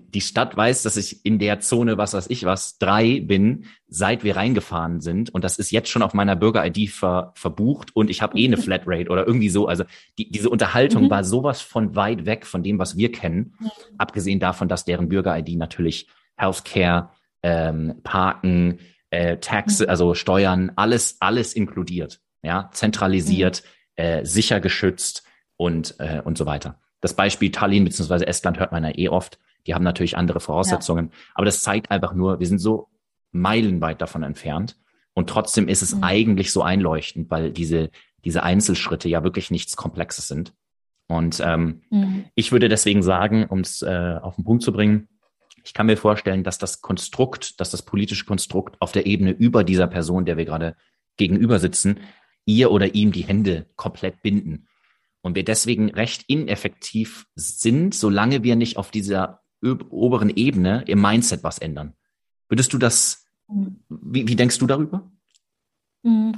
die, 0.00 0.20
Stadt 0.20 0.56
weiß, 0.56 0.82
dass 0.82 0.96
ich 0.96 1.24
in 1.24 1.38
der 1.38 1.60
Zone, 1.60 1.98
was 1.98 2.14
weiß 2.14 2.28
ich 2.28 2.44
was, 2.44 2.78
drei 2.78 3.20
bin, 3.20 3.66
seit 3.88 4.24
wir 4.24 4.36
reingefahren 4.36 5.00
sind. 5.00 5.30
Und 5.30 5.44
das 5.44 5.58
ist 5.58 5.70
jetzt 5.70 5.88
schon 5.88 6.02
auf 6.02 6.14
meiner 6.14 6.36
Bürger-ID 6.36 6.90
ver, 6.90 7.32
verbucht 7.34 7.94
und 7.94 8.10
ich 8.10 8.22
habe 8.22 8.38
eh 8.38 8.44
eine 8.44 8.56
Flatrate 8.58 9.10
oder 9.10 9.26
irgendwie 9.26 9.48
so. 9.48 9.66
Also 9.66 9.84
die, 10.18 10.30
diese 10.30 10.50
Unterhaltung 10.50 11.04
mhm. 11.04 11.10
war 11.10 11.24
sowas 11.24 11.60
von 11.60 11.96
weit 11.96 12.26
weg 12.26 12.46
von 12.46 12.62
dem, 12.62 12.78
was 12.78 12.96
wir 12.96 13.12
kennen. 13.12 13.54
Mhm. 13.58 13.70
Abgesehen 13.98 14.40
davon, 14.40 14.68
dass 14.68 14.84
deren 14.84 15.08
Bürger-ID 15.08 15.56
natürlich 15.56 16.08
Healthcare, 16.36 17.10
ähm, 17.42 18.00
Parken, 18.02 18.78
äh, 19.10 19.38
Tax, 19.38 19.80
mhm. 19.80 19.88
also 19.88 20.14
Steuern, 20.14 20.72
alles, 20.76 21.16
alles 21.20 21.54
inkludiert. 21.54 22.20
Ja, 22.42 22.70
zentralisiert, 22.72 23.62
mhm. 23.96 24.02
äh, 24.02 24.24
sicher 24.24 24.60
geschützt 24.60 25.24
und, 25.56 25.94
äh, 25.98 26.20
und 26.22 26.36
so 26.36 26.46
weiter. 26.46 26.78
Das 27.04 27.14
Beispiel 27.14 27.50
Tallinn 27.50 27.84
bzw. 27.84 28.24
Estland 28.24 28.58
hört 28.58 28.72
man 28.72 28.82
ja 28.82 28.96
eh 28.96 29.08
oft. 29.08 29.38
Die 29.66 29.74
haben 29.74 29.84
natürlich 29.84 30.16
andere 30.16 30.40
Voraussetzungen. 30.40 31.10
Ja. 31.10 31.18
Aber 31.34 31.46
das 31.46 31.62
zeigt 31.62 31.90
einfach 31.90 32.14
nur, 32.14 32.40
wir 32.40 32.46
sind 32.46 32.58
so 32.58 32.88
meilenweit 33.32 34.00
davon 34.00 34.22
entfernt. 34.22 34.78
Und 35.14 35.30
trotzdem 35.30 35.68
ist 35.68 35.82
es 35.82 35.94
mhm. 35.94 36.04
eigentlich 36.04 36.52
so 36.52 36.62
einleuchtend, 36.62 37.30
weil 37.30 37.52
diese, 37.52 37.90
diese 38.24 38.42
Einzelschritte 38.42 39.08
ja 39.08 39.22
wirklich 39.22 39.50
nichts 39.50 39.76
Komplexes 39.76 40.28
sind. 40.28 40.52
Und 41.06 41.40
ähm, 41.44 41.82
mhm. 41.90 42.24
ich 42.34 42.52
würde 42.52 42.68
deswegen 42.68 43.02
sagen, 43.02 43.46
um 43.46 43.60
es 43.60 43.82
äh, 43.82 44.18
auf 44.20 44.36
den 44.36 44.44
Punkt 44.44 44.62
zu 44.62 44.72
bringen, 44.72 45.08
Ich 45.64 45.72
kann 45.72 45.86
mir 45.86 45.96
vorstellen, 45.96 46.44
dass 46.44 46.58
das 46.58 46.82
Konstrukt, 46.82 47.60
dass 47.60 47.70
das 47.70 47.82
politische 47.82 48.24
Konstrukt 48.24 48.76
auf 48.80 48.92
der 48.92 49.06
Ebene 49.06 49.30
über 49.30 49.64
dieser 49.64 49.86
Person, 49.86 50.24
der 50.24 50.36
wir 50.36 50.44
gerade 50.44 50.76
gegenüber 51.16 51.58
sitzen, 51.58 52.00
ihr 52.44 52.70
oder 52.70 52.94
ihm 52.94 53.12
die 53.12 53.24
Hände 53.24 53.66
komplett 53.76 54.22
binden. 54.22 54.68
Und 55.22 55.36
wir 55.36 55.44
deswegen 55.44 55.90
recht 55.90 56.24
ineffektiv 56.26 57.26
sind, 57.34 57.94
solange 57.94 58.42
wir 58.42 58.56
nicht 58.56 58.76
auf 58.76 58.90
dieser 58.90 59.43
oberen 59.72 60.30
Ebene 60.30 60.84
im 60.86 61.00
Mindset 61.00 61.42
was 61.42 61.58
ändern. 61.58 61.94
Würdest 62.48 62.72
du 62.72 62.78
das, 62.78 63.26
mhm. 63.48 63.80
wie, 63.88 64.28
wie 64.28 64.36
denkst 64.36 64.58
du 64.58 64.66
darüber? 64.66 65.10
Mhm. 66.02 66.34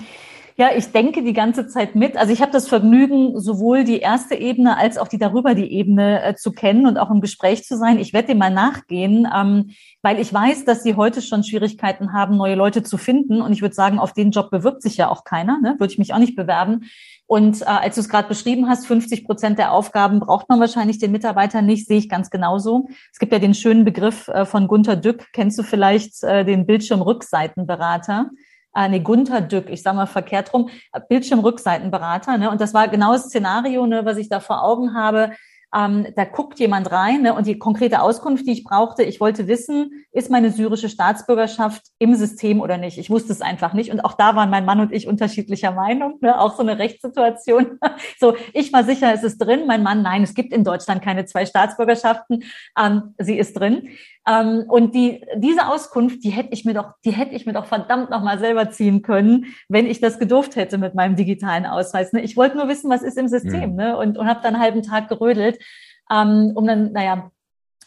Ja, 0.59 0.71
ich 0.75 0.91
denke 0.91 1.23
die 1.23 1.35
ganze 1.35 1.67
Zeit 1.67 1.95
mit. 1.95 2.17
Also 2.17 2.33
ich 2.33 2.41
habe 2.41 2.51
das 2.51 2.67
Vergnügen, 2.67 3.39
sowohl 3.39 3.85
die 3.85 3.99
erste 3.99 4.35
Ebene 4.37 4.79
als 4.79 4.97
auch 4.97 5.07
die 5.07 5.19
darüber 5.19 5.55
die 5.55 5.71
Ebene 5.71 6.23
äh, 6.23 6.35
zu 6.35 6.51
kennen 6.51 6.87
und 6.87 6.97
auch 6.97 7.11
im 7.11 7.21
Gespräch 7.21 7.65
zu 7.65 7.77
sein. 7.77 7.99
Ich 7.99 8.15
werde 8.15 8.29
dem 8.29 8.39
mal 8.39 8.51
nachgehen, 8.51 9.29
ähm, 9.37 9.73
weil 10.01 10.19
ich 10.19 10.33
weiß, 10.33 10.65
dass 10.65 10.83
sie 10.83 10.95
heute 10.95 11.21
schon 11.21 11.45
Schwierigkeiten 11.45 12.15
haben, 12.15 12.39
neue 12.39 12.55
Leute 12.55 12.83
zu 12.83 12.97
finden. 12.97 13.43
Und 13.43 13.53
ich 13.53 13.61
würde 13.61 13.75
sagen, 13.75 13.99
auf 13.99 14.15
den 14.15 14.31
Job 14.31 14.51
bewirbt 14.51 14.81
sich 14.81 14.97
ja 14.97 15.11
auch 15.11 15.25
keiner. 15.25 15.61
Ne? 15.61 15.75
Würde 15.79 15.93
ich 15.93 15.99
mich 15.99 16.15
auch 16.15 16.19
nicht 16.19 16.37
bewerben. 16.37 16.87
Und 17.27 17.61
äh, 17.61 17.67
als 17.67 17.97
du 17.97 18.01
es 18.01 18.09
gerade 18.09 18.29
beschrieben 18.29 18.67
hast, 18.67 18.87
50 18.87 19.27
Prozent 19.27 19.59
der 19.59 19.73
Aufgaben 19.73 20.21
braucht 20.21 20.49
man 20.49 20.59
wahrscheinlich 20.59 20.99
den 20.99 21.13
Mitarbeiter 21.13 21.61
nicht, 21.61 21.87
sehe 21.87 21.99
ich 21.99 22.09
ganz 22.09 22.31
genauso. 22.31 22.89
Es 23.13 23.19
gibt 23.19 23.33
ja 23.33 23.39
den 23.39 23.53
schönen 23.53 23.85
Begriff 23.85 24.29
äh, 24.29 24.47
von 24.47 24.69
Gunter 24.69 24.97
Dück, 24.97 25.27
kennst 25.35 25.59
du 25.59 25.65
vielleicht 25.65 26.23
äh, 26.23 26.47
den 26.47 26.65
Bildschirmrückseitenberater? 26.65 28.31
Äh, 28.77 28.89
nee, 28.89 29.01
Gunther 29.01 29.41
Dück, 29.41 29.71
ich 29.71 29.83
sage 29.83 29.97
mal 29.97 30.07
verkehrt 30.07 30.53
rum, 30.53 30.69
Bildschirmrückseitenberater. 31.09 32.37
Ne? 32.39 32.51
Und 32.51 32.61
das 32.61 32.75
war 32.75 32.89
genau 32.89 33.13
das 33.13 33.25
Szenario, 33.25 33.87
ne, 33.87 34.05
was 34.05 34.19
ich 34.19 34.29
da 34.29 34.41
vor 34.41 34.63
Augen 34.63 34.95
habe. 34.95 35.33
Ähm, 35.75 36.07
da 36.15 36.25
guckt 36.25 36.61
jemand 36.61 36.91
rein 36.93 37.23
ne, 37.23 37.35
und 37.35 37.47
die 37.47 37.59
konkrete 37.59 38.01
Auskunft, 38.01 38.47
die 38.47 38.53
ich 38.53 38.65
brauchte, 38.65 39.03
ich 39.03 39.21
wollte 39.21 39.49
wissen, 39.49 40.07
ist 40.13 40.31
meine 40.31 40.51
syrische 40.51 40.89
Staatsbürgerschaft 40.89 41.83
im 41.99 42.15
System 42.15 42.61
oder 42.61 42.79
nicht? 42.79 42.99
Ich 42.99 43.11
wusste 43.11 43.33
es 43.33 43.41
einfach 43.41 43.73
nicht. 43.73 43.91
Und 43.91 44.01
auch 44.01 44.13
da 44.13 44.37
waren 44.37 44.49
mein 44.49 44.65
Mann 44.65 44.81
und 44.81 44.93
ich 44.93 45.09
unterschiedlicher 45.09 45.73
Meinung, 45.73 46.19
ne, 46.21 46.39
auch 46.39 46.55
so 46.55 46.63
eine 46.63 46.79
Rechtssituation. 46.79 47.79
so, 48.21 48.37
ich 48.53 48.73
war 48.73 48.85
sicher, 48.85 49.13
es 49.13 49.23
ist 49.23 49.39
drin. 49.39 49.67
Mein 49.67 49.83
Mann, 49.83 50.03
nein, 50.03 50.23
es 50.23 50.35
gibt 50.35 50.53
in 50.53 50.65
Deutschland 50.65 51.03
keine 51.03 51.25
zwei 51.25 51.47
Staatsbürgerschaften. 51.47 52.45
Ähm, 52.79 53.15
sie 53.19 53.39
ist 53.39 53.59
drin. 53.59 53.89
Ähm, 54.29 54.65
und 54.69 54.95
die, 54.95 55.25
diese 55.37 55.69
Auskunft, 55.69 56.25
die 56.25 56.31
hätte 56.31 56.53
ich 56.53 56.65
mir 56.65 56.75
doch, 56.75 56.93
die 57.05 57.13
hätte 57.13 57.35
ich 57.35 57.47
mir 57.47 57.53
doch 57.53 57.67
verdammt 57.67 58.11
nochmal 58.11 58.39
selber 58.39 58.71
ziehen 58.71 59.03
können, 59.03 59.55
wenn 59.69 59.87
ich 59.87 60.01
das 60.01 60.19
gedurft 60.19 60.57
hätte 60.57 60.79
mit 60.79 60.95
meinem 60.95 61.15
digitalen 61.15 61.65
Ausweis. 61.65 62.13
Ne? 62.13 62.23
Ich 62.23 62.37
wollte 62.37 62.57
nur 62.57 62.69
wissen, 62.69 62.91
was 62.91 63.03
ist 63.03 63.19
im 63.19 63.29
System, 63.29 63.71
mhm. 63.71 63.77
ne? 63.77 63.97
Und, 63.97 64.19
und 64.19 64.27
habe 64.27 64.41
dann 64.43 64.55
einen 64.55 64.63
halben 64.63 64.83
Tag 64.83 65.09
gerödelt, 65.09 65.59
ähm, 66.11 66.53
um 66.55 66.67
dann, 66.67 66.93
naja, 66.93 67.31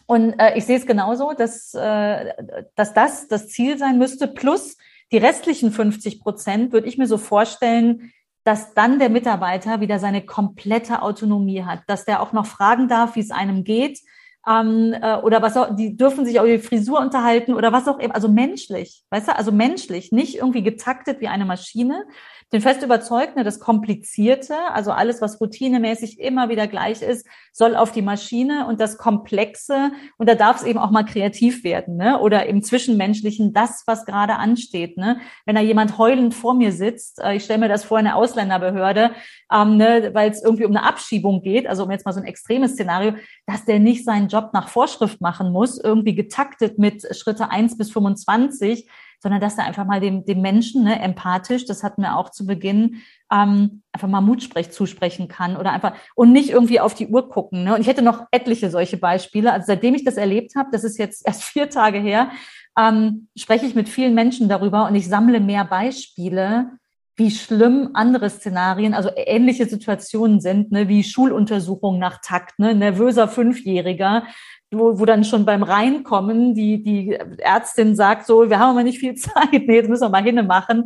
und 0.05 0.39
äh, 0.39 0.57
ich 0.57 0.65
sehe 0.65 0.77
es 0.77 0.87
genauso, 0.87 1.33
dass, 1.33 1.73
äh, 1.75 2.33
dass 2.75 2.95
das 2.95 3.27
das 3.27 3.49
Ziel 3.49 3.77
sein 3.77 3.99
müsste. 3.99 4.27
Plus 4.27 4.75
die 5.11 5.17
restlichen 5.17 5.71
50 5.71 6.19
Prozent 6.21 6.71
würde 6.71 6.87
ich 6.87 6.97
mir 6.97 7.05
so 7.05 7.19
vorstellen, 7.19 8.11
dass 8.43 8.73
dann 8.73 8.97
der 8.97 9.09
Mitarbeiter 9.09 9.81
wieder 9.81 9.99
seine 9.99 10.25
komplette 10.25 11.03
Autonomie 11.03 11.63
hat, 11.63 11.81
dass 11.85 12.05
der 12.05 12.23
auch 12.23 12.33
noch 12.33 12.47
fragen 12.47 12.87
darf, 12.87 13.15
wie 13.15 13.19
es 13.19 13.29
einem 13.29 13.63
geht, 13.63 13.99
ähm, 14.49 14.95
äh, 14.99 15.17
oder 15.17 15.41
was 15.41 15.55
auch, 15.57 15.75
die 15.75 15.95
dürfen 15.95 16.25
sich 16.25 16.39
auch 16.39 16.45
die 16.45 16.57
Frisur 16.57 16.99
unterhalten 16.99 17.53
oder 17.53 17.71
was 17.71 17.87
auch 17.87 17.99
eben, 17.99 18.11
also 18.11 18.27
menschlich, 18.27 19.03
weißt 19.11 19.27
du, 19.27 19.35
also 19.35 19.51
menschlich, 19.51 20.11
nicht 20.11 20.37
irgendwie 20.37 20.63
getaktet 20.63 21.21
wie 21.21 21.27
eine 21.27 21.45
Maschine, 21.45 22.05
bin 22.51 22.61
fest 22.61 22.81
überzeugt, 22.81 23.35
ne, 23.35 23.43
das 23.43 23.59
Komplizierte, 23.59 24.55
also 24.73 24.91
alles, 24.91 25.21
was 25.21 25.39
routinemäßig 25.39 26.19
immer 26.19 26.49
wieder 26.49 26.65
gleich 26.65 27.03
ist, 27.03 27.27
soll 27.51 27.75
auf 27.75 27.91
die 27.91 28.01
Maschine 28.01 28.65
und 28.67 28.79
das 28.79 28.97
Komplexe, 28.97 29.91
und 30.17 30.27
da 30.27 30.33
darf 30.33 30.57
es 30.57 30.63
eben 30.63 30.79
auch 30.79 30.89
mal 30.89 31.03
kreativ 31.03 31.63
werden, 31.63 31.97
ne? 31.97 32.19
oder 32.19 32.47
im 32.47 32.63
Zwischenmenschlichen 32.63 33.53
das, 33.53 33.83
was 33.85 34.05
gerade 34.05 34.35
ansteht. 34.37 34.97
Ne? 34.97 35.19
Wenn 35.45 35.55
da 35.55 35.61
jemand 35.61 35.99
heulend 35.99 36.33
vor 36.33 36.55
mir 36.55 36.71
sitzt, 36.71 37.19
äh, 37.19 37.35
ich 37.35 37.43
stelle 37.43 37.59
mir 37.59 37.69
das 37.69 37.83
vor, 37.83 37.99
eine 37.99 38.15
Ausländerbehörde, 38.15 39.11
ähm, 39.53 39.77
ne, 39.77 40.09
weil 40.13 40.31
es 40.31 40.43
irgendwie 40.43 40.65
um 40.65 40.75
eine 40.75 40.85
Abschiebung 40.85 41.41
geht, 41.41 41.67
also 41.67 41.83
um 41.83 41.91
jetzt 41.91 42.05
mal 42.05 42.13
so 42.13 42.19
ein 42.19 42.25
extremes 42.25 42.73
Szenario, 42.73 43.13
dass 43.45 43.65
der 43.65 43.79
nicht 43.79 44.05
seinen 44.05 44.27
Job 44.27 44.38
nach 44.53 44.69
Vorschrift 44.69 45.21
machen 45.21 45.51
muss, 45.51 45.77
irgendwie 45.77 46.15
getaktet 46.15 46.77
mit 46.77 47.05
Schritte 47.15 47.49
eins 47.49 47.77
bis 47.77 47.91
25, 47.91 48.89
sondern 49.21 49.41
dass 49.41 49.57
er 49.57 49.65
einfach 49.65 49.85
mal 49.85 49.99
dem, 49.99 50.25
dem 50.25 50.41
Menschen 50.41 50.83
ne, 50.83 51.01
empathisch, 51.01 51.65
das 51.65 51.83
hatten 51.83 52.01
wir 52.01 52.15
auch 52.15 52.29
zu 52.29 52.45
Beginn, 52.45 53.01
ähm, 53.31 53.83
einfach 53.91 54.07
mal 54.07 54.21
Mutsprech 54.21 54.71
zusprechen 54.71 55.27
kann 55.27 55.57
oder 55.57 55.71
einfach 55.71 55.93
und 56.15 56.31
nicht 56.31 56.49
irgendwie 56.49 56.79
auf 56.79 56.93
die 56.93 57.07
Uhr 57.07 57.29
gucken. 57.29 57.65
Ne? 57.65 57.75
Und 57.75 57.81
ich 57.81 57.87
hätte 57.87 58.01
noch 58.01 58.25
etliche 58.31 58.69
solche 58.69 58.97
Beispiele. 58.97 59.51
Also 59.51 59.67
seitdem 59.67 59.93
ich 59.93 60.05
das 60.05 60.17
erlebt 60.17 60.55
habe, 60.55 60.69
das 60.71 60.83
ist 60.83 60.97
jetzt 60.97 61.23
erst 61.27 61.43
vier 61.43 61.69
Tage 61.69 61.99
her, 61.99 62.31
ähm, 62.77 63.27
spreche 63.35 63.65
ich 63.65 63.75
mit 63.75 63.89
vielen 63.89 64.13
Menschen 64.13 64.47
darüber 64.47 64.87
und 64.87 64.95
ich 64.95 65.07
sammle 65.07 65.41
mehr 65.41 65.65
Beispiele, 65.65 66.71
wie 67.19 67.31
schlimm 67.31 67.91
andere 67.93 68.29
Szenarien, 68.29 68.93
also 68.93 69.09
ähnliche 69.15 69.65
Situationen 69.67 70.39
sind, 70.39 70.71
ne, 70.71 70.87
wie 70.87 71.03
Schuluntersuchung 71.03 71.99
nach 71.99 72.19
Takt, 72.21 72.57
ne, 72.57 72.73
nervöser 72.73 73.27
Fünfjähriger, 73.27 74.23
wo, 74.71 74.99
wo 74.99 75.05
dann 75.05 75.23
schon 75.23 75.45
beim 75.45 75.63
Reinkommen 75.63 76.55
die, 76.55 76.81
die 76.81 77.17
Ärztin 77.39 77.95
sagt 77.95 78.25
so, 78.25 78.49
wir 78.49 78.59
haben 78.59 78.71
aber 78.71 78.83
nicht 78.83 78.99
viel 78.99 79.15
Zeit, 79.15 79.67
nee, 79.67 79.75
jetzt 79.75 79.89
müssen 79.89 80.03
wir 80.05 80.09
mal 80.09 80.23
hinne 80.23 80.43
machen 80.43 80.85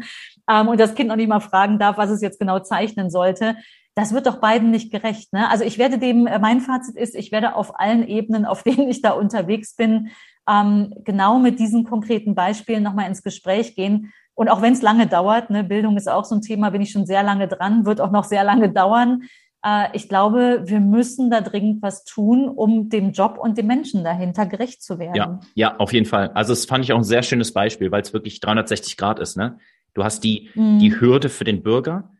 ähm, 0.49 0.67
und 0.67 0.79
das 0.79 0.95
Kind 0.95 1.09
noch 1.09 1.15
nicht 1.15 1.29
mal 1.29 1.39
fragen 1.39 1.79
darf, 1.79 1.97
was 1.97 2.09
es 2.09 2.21
jetzt 2.21 2.39
genau 2.39 2.59
zeichnen 2.59 3.09
sollte. 3.09 3.55
Das 3.95 4.11
wird 4.11 4.25
doch 4.25 4.37
beiden 4.37 4.71
nicht 4.71 4.91
gerecht. 4.91 5.33
Ne? 5.33 5.49
Also 5.51 5.63
ich 5.63 5.77
werde 5.77 5.99
dem, 5.99 6.25
äh, 6.25 6.39
mein 6.39 6.61
Fazit 6.61 6.95
ist, 6.95 7.13
ich 7.13 7.31
werde 7.31 7.55
auf 7.55 7.79
allen 7.79 8.07
Ebenen, 8.07 8.45
auf 8.45 8.63
denen 8.63 8.89
ich 8.89 9.01
da 9.01 9.11
unterwegs 9.11 9.75
bin, 9.75 10.09
ähm, 10.49 10.93
genau 11.05 11.39
mit 11.39 11.59
diesen 11.59 11.83
konkreten 11.83 12.35
Beispielen 12.35 12.83
nochmal 12.83 13.07
ins 13.07 13.23
Gespräch 13.23 13.75
gehen. 13.75 14.11
Und 14.35 14.49
auch 14.49 14.61
wenn 14.61 14.73
es 14.73 14.81
lange 14.81 15.07
dauert, 15.07 15.49
ne, 15.49 15.63
Bildung 15.63 15.97
ist 15.97 16.09
auch 16.09 16.25
so 16.25 16.35
ein 16.35 16.41
Thema, 16.41 16.71
bin 16.71 16.81
ich 16.81 16.91
schon 16.91 17.05
sehr 17.05 17.23
lange 17.23 17.47
dran, 17.47 17.85
wird 17.85 18.01
auch 18.01 18.11
noch 18.11 18.23
sehr 18.23 18.43
lange 18.43 18.71
dauern. 18.71 19.23
Äh, 19.63 19.87
ich 19.93 20.09
glaube, 20.09 20.63
wir 20.65 20.79
müssen 20.79 21.29
da 21.29 21.41
dringend 21.41 21.81
was 21.81 22.03
tun, 22.03 22.49
um 22.49 22.89
dem 22.89 23.11
Job 23.11 23.37
und 23.39 23.57
dem 23.57 23.67
Menschen 23.67 24.03
dahinter 24.03 24.45
gerecht 24.45 24.81
zu 24.83 24.99
werden. 24.99 25.15
Ja, 25.15 25.39
ja, 25.55 25.77
auf 25.77 25.93
jeden 25.93 26.05
Fall. 26.05 26.31
Also 26.33 26.51
das 26.53 26.65
fand 26.65 26.83
ich 26.83 26.93
auch 26.93 26.97
ein 26.97 27.03
sehr 27.03 27.23
schönes 27.23 27.53
Beispiel, 27.53 27.91
weil 27.91 28.01
es 28.01 28.13
wirklich 28.13 28.39
360 28.39 28.97
Grad 28.97 29.19
ist. 29.19 29.37
Ne? 29.37 29.59
Du 29.93 30.03
hast 30.03 30.23
die, 30.23 30.49
mhm. 30.55 30.79
die 30.79 30.99
Hürde 30.99 31.29
für 31.29 31.43
den 31.43 31.61
Bürger 31.61 32.11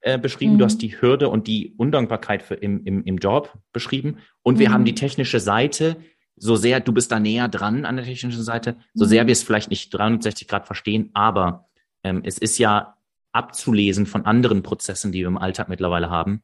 äh, 0.00 0.18
beschrieben, 0.18 0.54
mhm. 0.54 0.58
du 0.58 0.64
hast 0.64 0.78
die 0.78 1.00
Hürde 1.00 1.28
und 1.28 1.46
die 1.48 1.74
Undankbarkeit 1.76 2.42
für 2.42 2.54
im, 2.54 2.84
im, 2.84 3.02
im 3.04 3.18
Job 3.18 3.52
beschrieben 3.72 4.18
und 4.42 4.58
wir 4.58 4.68
mhm. 4.68 4.74
haben 4.74 4.84
die 4.84 4.94
technische 4.94 5.40
Seite, 5.40 5.96
so 6.36 6.56
sehr, 6.56 6.80
du 6.80 6.92
bist 6.92 7.10
da 7.12 7.18
näher 7.18 7.48
dran 7.48 7.84
an 7.84 7.96
der 7.96 8.04
technischen 8.04 8.42
Seite, 8.42 8.76
so 8.94 9.04
sehr 9.04 9.24
mhm. 9.24 9.28
wir 9.28 9.32
es 9.32 9.42
vielleicht 9.42 9.70
nicht 9.70 9.92
360 9.92 10.48
Grad 10.48 10.66
verstehen, 10.66 11.10
aber 11.14 11.68
ähm, 12.02 12.22
es 12.24 12.38
ist 12.38 12.58
ja 12.58 12.96
abzulesen 13.32 14.06
von 14.06 14.26
anderen 14.26 14.62
Prozessen, 14.62 15.12
die 15.12 15.20
wir 15.20 15.28
im 15.28 15.38
Alltag 15.38 15.68
mittlerweile 15.68 16.10
haben, 16.10 16.42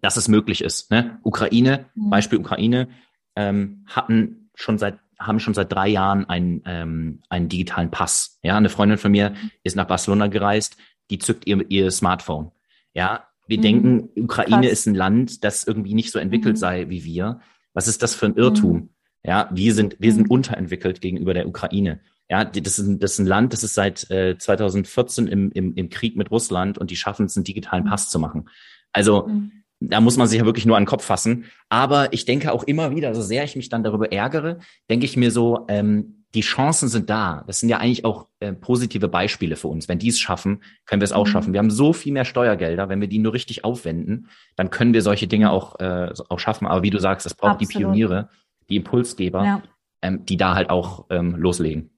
dass 0.00 0.16
es 0.16 0.28
möglich 0.28 0.62
ist. 0.62 0.90
Ne? 0.90 1.18
Ukraine, 1.22 1.86
mhm. 1.94 2.10
Beispiel 2.10 2.38
Ukraine, 2.38 2.88
ähm, 3.36 3.84
hatten 3.86 4.50
schon 4.54 4.78
seit 4.78 4.98
haben 5.20 5.40
schon 5.40 5.54
seit 5.54 5.72
drei 5.72 5.88
Jahren 5.88 6.28
einen, 6.28 6.62
ähm, 6.64 7.22
einen 7.28 7.48
digitalen 7.48 7.90
Pass. 7.90 8.38
Ja, 8.42 8.56
eine 8.56 8.68
Freundin 8.68 8.98
von 8.98 9.10
mir 9.10 9.34
ist 9.64 9.74
nach 9.74 9.88
Barcelona 9.88 10.28
gereist, 10.28 10.76
die 11.10 11.18
zückt 11.18 11.46
ihr, 11.46 11.68
ihr 11.70 11.90
Smartphone. 11.90 12.52
Ja, 12.94 13.26
wir 13.46 13.58
mhm. 13.58 13.62
denken, 13.62 14.08
Ukraine 14.16 14.68
Krass. 14.68 14.72
ist 14.72 14.86
ein 14.86 14.94
Land, 14.94 15.44
das 15.44 15.64
irgendwie 15.64 15.94
nicht 15.94 16.12
so 16.12 16.18
entwickelt 16.18 16.54
mhm. 16.54 16.60
sei 16.60 16.88
wie 16.88 17.04
wir. 17.04 17.40
Was 17.74 17.88
ist 17.88 18.02
das 18.02 18.14
für 18.14 18.26
ein 18.26 18.36
Irrtum? 18.36 18.90
Ja, 19.28 19.48
wir 19.52 19.74
sind, 19.74 19.96
wir 19.98 20.12
sind 20.12 20.24
mhm. 20.24 20.30
unterentwickelt 20.30 21.02
gegenüber 21.02 21.34
der 21.34 21.46
Ukraine. 21.46 22.00
Ja, 22.30 22.44
das 22.44 22.78
ist, 22.78 22.86
ein, 22.86 22.98
das 22.98 23.12
ist 23.12 23.18
ein 23.18 23.26
Land, 23.26 23.52
das 23.52 23.62
ist 23.62 23.74
seit 23.74 24.10
äh, 24.10 24.36
2014 24.38 25.26
im, 25.28 25.50
im, 25.52 25.74
im 25.74 25.90
Krieg 25.90 26.16
mit 26.16 26.30
Russland 26.30 26.78
und 26.78 26.90
die 26.90 26.96
schaffen 26.96 27.26
es, 27.26 27.36
einen 27.36 27.44
digitalen 27.44 27.84
mhm. 27.84 27.88
Pass 27.88 28.08
zu 28.10 28.18
machen. 28.18 28.48
Also 28.92 29.28
mhm 29.28 29.52
da 29.80 30.00
muss 30.00 30.16
man 30.16 30.26
sich 30.26 30.38
ja 30.38 30.44
wirklich 30.44 30.66
nur 30.66 30.76
an 30.76 30.82
den 30.82 30.88
Kopf 30.88 31.04
fassen. 31.04 31.44
Aber 31.68 32.12
ich 32.12 32.24
denke 32.24 32.52
auch 32.52 32.64
immer 32.64 32.94
wieder, 32.94 33.14
so 33.14 33.22
sehr 33.22 33.44
ich 33.44 33.56
mich 33.56 33.68
dann 33.68 33.84
darüber 33.84 34.10
ärgere, 34.10 34.58
denke 34.90 35.04
ich 35.04 35.16
mir 35.16 35.30
so, 35.30 35.66
ähm, 35.68 36.24
die 36.34 36.40
Chancen 36.40 36.88
sind 36.88 37.08
da. 37.08 37.44
Das 37.46 37.60
sind 37.60 37.68
ja 37.68 37.78
eigentlich 37.78 38.04
auch 38.04 38.26
äh, 38.40 38.52
positive 38.52 39.08
Beispiele 39.08 39.56
für 39.56 39.68
uns. 39.68 39.88
Wenn 39.88 39.98
die 39.98 40.08
es 40.08 40.18
schaffen, 40.18 40.62
können 40.84 41.00
wir 41.00 41.04
es 41.04 41.12
auch 41.12 41.26
mhm. 41.26 41.30
schaffen. 41.30 41.52
Wir 41.52 41.58
haben 41.58 41.70
so 41.70 41.92
viel 41.92 42.12
mehr 42.12 42.26
Steuergelder, 42.26 42.88
wenn 42.88 43.00
wir 43.00 43.08
die 43.08 43.18
nur 43.18 43.32
richtig 43.32 43.64
aufwenden, 43.64 44.28
dann 44.56 44.70
können 44.70 44.92
wir 44.92 45.02
solche 45.02 45.26
Dinge 45.26 45.50
auch, 45.50 45.78
äh, 45.80 46.12
auch 46.28 46.38
schaffen. 46.38 46.66
Aber 46.66 46.82
wie 46.82 46.90
du 46.90 46.98
sagst, 46.98 47.24
es 47.24 47.34
braucht 47.34 47.52
Absolut. 47.52 47.72
die 47.72 47.78
Pioniere, 47.78 48.28
die 48.68 48.76
Impulsgeber, 48.76 49.44
ja. 49.44 49.62
ähm, 50.02 50.24
die 50.24 50.36
da 50.36 50.54
halt 50.54 50.70
auch 50.70 51.06
ähm, 51.10 51.34
loslegen. 51.36 51.90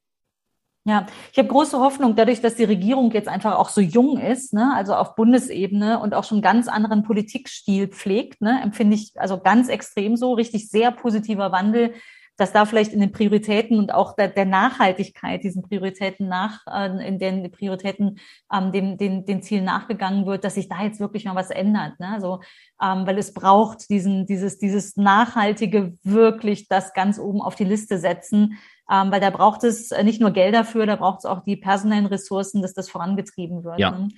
Ja, 0.85 1.07
ich 1.31 1.39
habe 1.39 1.49
große 1.49 1.79
Hoffnung, 1.79 2.17
dadurch, 2.17 2.41
dass 2.41 2.55
die 2.55 2.65
Regierung 2.65 3.13
jetzt 3.13 3.29
einfach 3.29 3.59
auch 3.59 3.69
so 3.69 3.83
jung 3.83 4.19
ist, 4.19 4.55
ne, 4.55 4.73
also 4.75 4.95
auf 4.95 5.15
Bundesebene 5.15 6.01
und 6.01 6.15
auch 6.15 6.25
schon 6.25 6.41
ganz 6.41 6.69
anderen 6.69 7.03
Politikstil 7.03 7.89
pflegt, 7.89 8.41
ne, 8.41 8.61
empfinde 8.63 8.97
ich 8.97 9.13
also 9.17 9.39
ganz 9.39 9.69
extrem 9.69 10.17
so, 10.17 10.33
richtig 10.33 10.71
sehr 10.71 10.91
positiver 10.91 11.53
Wandel, 11.53 11.93
dass 12.41 12.53
da 12.53 12.65
vielleicht 12.65 12.95
in 12.95 13.01
den 13.01 13.13
Prioritäten 13.13 13.79
und 13.79 13.93
auch 13.93 14.17
der, 14.17 14.29
der 14.29 14.47
Nachhaltigkeit, 14.47 15.45
diesen 15.45 15.63
Prioritäten 15.63 16.27
nach, 16.27 16.67
äh, 16.67 17.07
in 17.07 17.19
den 17.19 17.51
Prioritäten 17.51 18.19
ähm, 18.51 18.73
dem, 18.73 18.97
den, 18.97 19.27
den 19.27 19.43
Zielen 19.43 19.65
nachgegangen 19.65 20.25
wird, 20.25 20.43
dass 20.45 20.55
sich 20.55 20.67
da 20.67 20.83
jetzt 20.83 21.01
wirklich 21.01 21.27
mal 21.27 21.35
was 21.35 21.51
ändert. 21.51 22.01
Ne? 22.01 22.09
Also, 22.09 22.41
ähm, 22.83 23.07
weil 23.07 23.19
es 23.19 23.35
braucht 23.35 23.91
diesen, 23.91 24.25
dieses, 24.25 24.59
dieses 24.59 24.97
nachhaltige 24.97 25.99
wirklich 26.03 26.67
das 26.69 26.95
ganz 26.95 27.19
oben 27.19 27.43
auf 27.43 27.57
die 27.57 27.65
Liste 27.65 27.99
setzen, 27.99 28.59
ähm, 28.91 29.13
weil 29.13 29.21
da 29.21 29.29
braucht 29.29 29.63
es 29.63 29.91
nicht 30.03 30.23
nur 30.23 30.31
Geld 30.31 30.55
dafür, 30.55 30.87
da 30.87 30.97
braucht 30.97 31.19
es 31.19 31.25
auch 31.27 31.45
die 31.45 31.57
personellen 31.57 32.07
Ressourcen, 32.07 32.63
dass 32.63 32.73
das 32.73 32.89
vorangetrieben 32.89 33.65
wird. 33.65 33.79
Ja. 33.79 33.91
Ne? 33.91 34.09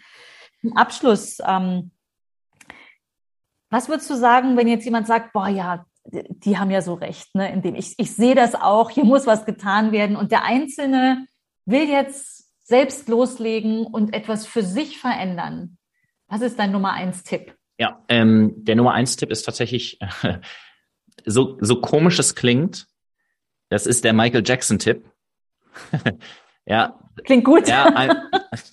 Abschluss. 0.76 1.38
Ähm, 1.44 1.90
was 3.68 3.88
würdest 3.88 4.08
du 4.11 4.14
sagen, 4.14 4.56
wenn 4.56 4.68
jetzt 4.68 4.85
jemand 4.85 5.08
sagt, 5.08 5.32
boah, 5.32 5.48
ja, 5.48 5.87
die 6.05 6.59
haben 6.59 6.71
ja 6.71 6.83
so 6.83 6.95
recht, 6.95 7.35
ne? 7.35 7.53
Indem 7.53 7.75
ich, 7.75 7.95
ich 7.99 8.15
sehe 8.15 8.35
das 8.35 8.55
auch, 8.55 8.91
hier 8.91 9.05
muss 9.05 9.27
was 9.27 9.45
getan 9.45 9.93
werden 9.93 10.17
und 10.17 10.33
der 10.33 10.45
Einzelne 10.45 11.27
will 11.65 11.88
jetzt 11.88 12.51
selbst 12.65 13.09
loslegen 13.09 13.87
und 13.87 14.15
etwas 14.15 14.47
für 14.47 14.62
sich 14.62 14.99
verändern. 14.99 15.79
Was 16.29 16.41
ist 16.41 16.59
dein 16.59 16.73
Nummer 16.73 16.93
eins 16.93 17.23
Tipp? 17.23 17.55
Ja, 17.79 18.03
ähm, 18.09 18.55
der 18.57 18.77
Nummer 18.77 18.95
eins 18.95 19.17
Tipp 19.17 19.31
ist 19.31 19.45
tatsächlich, 19.45 19.99
so, 21.27 21.59
so 21.61 21.81
komisch 21.81 22.19
es 22.19 22.35
klingt, 22.35 22.87
das 23.69 23.87
ist 23.87 24.05
der 24.05 24.12
Michael 24.12 24.43
Jackson 24.45 24.79
Tipp. 24.79 25.05
ja. 26.67 26.99
Klingt 27.25 27.45
gut. 27.45 27.69
Ja, 27.69 27.88
I'm, 27.88 28.15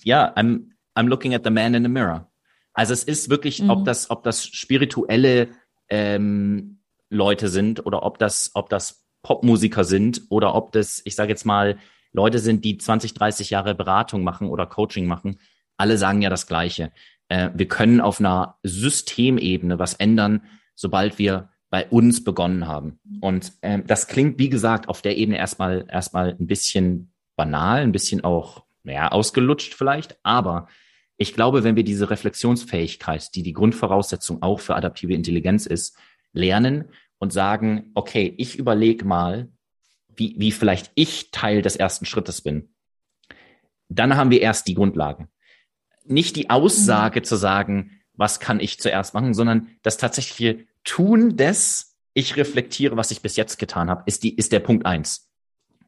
ja, 0.02 0.34
I'm, 0.34 0.70
I'm 0.94 1.08
looking 1.08 1.34
at 1.34 1.44
the 1.44 1.50
man 1.50 1.74
in 1.74 1.82
the 1.82 1.88
mirror. 1.88 2.30
Also 2.72 2.92
es 2.92 3.04
ist 3.04 3.30
wirklich, 3.30 3.62
mhm. 3.62 3.70
ob 3.70 3.84
das, 3.84 4.10
ob 4.10 4.22
das 4.22 4.44
spirituelle 4.46 5.48
ähm, 5.88 6.79
Leute 7.10 7.48
sind 7.48 7.84
oder 7.84 8.02
ob 8.04 8.18
das, 8.18 8.52
ob 8.54 8.70
das 8.70 9.04
Popmusiker 9.22 9.84
sind 9.84 10.22
oder 10.30 10.54
ob 10.54 10.72
das, 10.72 11.02
ich 11.04 11.14
sage 11.14 11.30
jetzt 11.30 11.44
mal, 11.44 11.78
Leute 12.12 12.38
sind, 12.38 12.64
die 12.64 12.78
20, 12.78 13.14
30 13.14 13.50
Jahre 13.50 13.74
Beratung 13.74 14.22
machen 14.22 14.48
oder 14.48 14.66
Coaching 14.66 15.06
machen. 15.06 15.38
Alle 15.76 15.98
sagen 15.98 16.22
ja 16.22 16.30
das 16.30 16.46
Gleiche. 16.46 16.92
Äh, 17.28 17.50
wir 17.54 17.68
können 17.68 18.00
auf 18.00 18.20
einer 18.20 18.58
Systemebene 18.62 19.78
was 19.78 19.94
ändern, 19.94 20.42
sobald 20.74 21.18
wir 21.18 21.50
bei 21.68 21.86
uns 21.86 22.24
begonnen 22.24 22.66
haben. 22.66 22.98
Und 23.20 23.52
äh, 23.60 23.80
das 23.86 24.08
klingt, 24.08 24.38
wie 24.38 24.48
gesagt, 24.48 24.88
auf 24.88 25.02
der 25.02 25.16
Ebene 25.16 25.38
erstmal 25.38 25.86
erstmal 25.88 26.36
ein 26.38 26.46
bisschen 26.46 27.12
banal, 27.36 27.82
ein 27.82 27.92
bisschen 27.92 28.24
auch 28.24 28.64
naja, 28.82 29.08
ausgelutscht 29.12 29.74
vielleicht, 29.74 30.18
aber 30.22 30.68
ich 31.16 31.34
glaube, 31.34 31.64
wenn 31.64 31.76
wir 31.76 31.84
diese 31.84 32.08
Reflexionsfähigkeit, 32.08 33.34
die 33.34 33.42
die 33.42 33.52
Grundvoraussetzung 33.52 34.42
auch 34.42 34.58
für 34.58 34.74
adaptive 34.74 35.12
Intelligenz 35.12 35.66
ist, 35.66 35.96
lernen 36.32 36.90
und 37.18 37.32
sagen, 37.32 37.90
okay, 37.94 38.34
ich 38.38 38.58
überlege 38.58 39.04
mal, 39.04 39.48
wie, 40.16 40.34
wie 40.38 40.52
vielleicht 40.52 40.90
ich 40.94 41.30
Teil 41.30 41.62
des 41.62 41.76
ersten 41.76 42.06
Schrittes 42.06 42.40
bin, 42.40 42.74
dann 43.88 44.16
haben 44.16 44.30
wir 44.30 44.40
erst 44.40 44.68
die 44.68 44.74
Grundlagen. 44.74 45.28
Nicht 46.04 46.36
die 46.36 46.50
Aussage 46.50 47.20
mhm. 47.20 47.24
zu 47.24 47.36
sagen, 47.36 48.00
was 48.14 48.40
kann 48.40 48.60
ich 48.60 48.80
zuerst 48.80 49.14
machen, 49.14 49.34
sondern 49.34 49.68
das 49.82 49.96
tatsächliche 49.96 50.66
Tun 50.84 51.36
des, 51.36 51.96
ich 52.14 52.36
reflektiere, 52.36 52.96
was 52.96 53.10
ich 53.10 53.22
bis 53.22 53.36
jetzt 53.36 53.58
getan 53.58 53.90
habe, 53.90 54.02
ist, 54.06 54.22
die, 54.22 54.34
ist 54.34 54.52
der 54.52 54.60
Punkt 54.60 54.86
eins. 54.86 55.30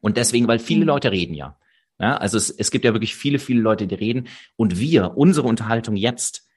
Und 0.01 0.17
deswegen, 0.17 0.47
weil 0.47 0.59
viele 0.59 0.81
mhm. 0.81 0.87
Leute 0.87 1.11
reden 1.11 1.33
ja. 1.33 1.57
ja 1.99 2.17
also 2.17 2.37
es, 2.37 2.49
es 2.49 2.71
gibt 2.71 2.85
ja 2.85 2.93
wirklich 2.93 3.15
viele, 3.15 3.39
viele 3.39 3.61
Leute, 3.61 3.87
die 3.87 3.95
reden. 3.95 4.27
Und 4.55 4.79
wir, 4.79 5.17
unsere 5.17 5.47
Unterhaltung 5.47 5.95
jetzt, 5.95 6.47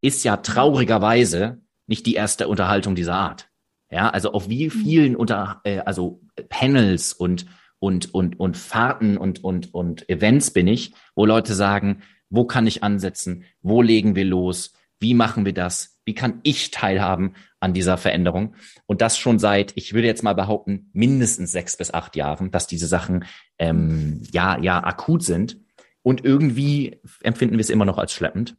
ist 0.00 0.24
ja 0.24 0.36
traurigerweise 0.36 1.60
nicht 1.88 2.06
die 2.06 2.14
erste 2.14 2.46
Unterhaltung 2.46 2.94
dieser 2.94 3.14
Art. 3.14 3.48
Ja, 3.90 4.10
also 4.10 4.32
auf 4.32 4.48
wie 4.48 4.66
mhm. 4.66 4.70
vielen 4.70 5.16
unter, 5.16 5.60
äh, 5.64 5.78
also 5.80 6.20
Panels 6.48 7.12
und 7.12 7.46
und 7.80 8.12
und 8.12 8.38
und 8.38 8.56
Fahrten 8.56 9.16
und 9.16 9.42
und 9.42 9.72
und 9.72 10.08
Events 10.08 10.50
bin 10.50 10.66
ich, 10.66 10.92
wo 11.14 11.24
Leute 11.24 11.54
sagen, 11.54 12.02
wo 12.28 12.44
kann 12.44 12.66
ich 12.66 12.82
ansetzen, 12.82 13.44
wo 13.62 13.80
legen 13.80 14.14
wir 14.14 14.24
los, 14.24 14.72
wie 15.00 15.14
machen 15.14 15.46
wir 15.46 15.54
das, 15.54 16.00
wie 16.04 16.14
kann 16.14 16.40
ich 16.42 16.70
teilhaben 16.70 17.34
an 17.60 17.72
dieser 17.72 17.96
Veränderung 17.96 18.56
und 18.86 19.00
das 19.00 19.16
schon 19.16 19.38
seit, 19.38 19.72
ich 19.76 19.94
würde 19.94 20.08
jetzt 20.08 20.22
mal 20.22 20.34
behaupten, 20.34 20.90
mindestens 20.92 21.52
sechs 21.52 21.76
bis 21.76 21.94
acht 21.94 22.16
Jahren, 22.16 22.50
dass 22.50 22.66
diese 22.66 22.88
Sachen 22.88 23.24
ähm, 23.58 24.22
ja 24.32 24.58
ja 24.60 24.82
akut 24.84 25.22
sind 25.22 25.58
und 26.02 26.24
irgendwie 26.24 27.00
empfinden 27.22 27.56
wir 27.56 27.60
es 27.60 27.70
immer 27.70 27.84
noch 27.84 27.98
als 27.98 28.12
schleppend. 28.12 28.56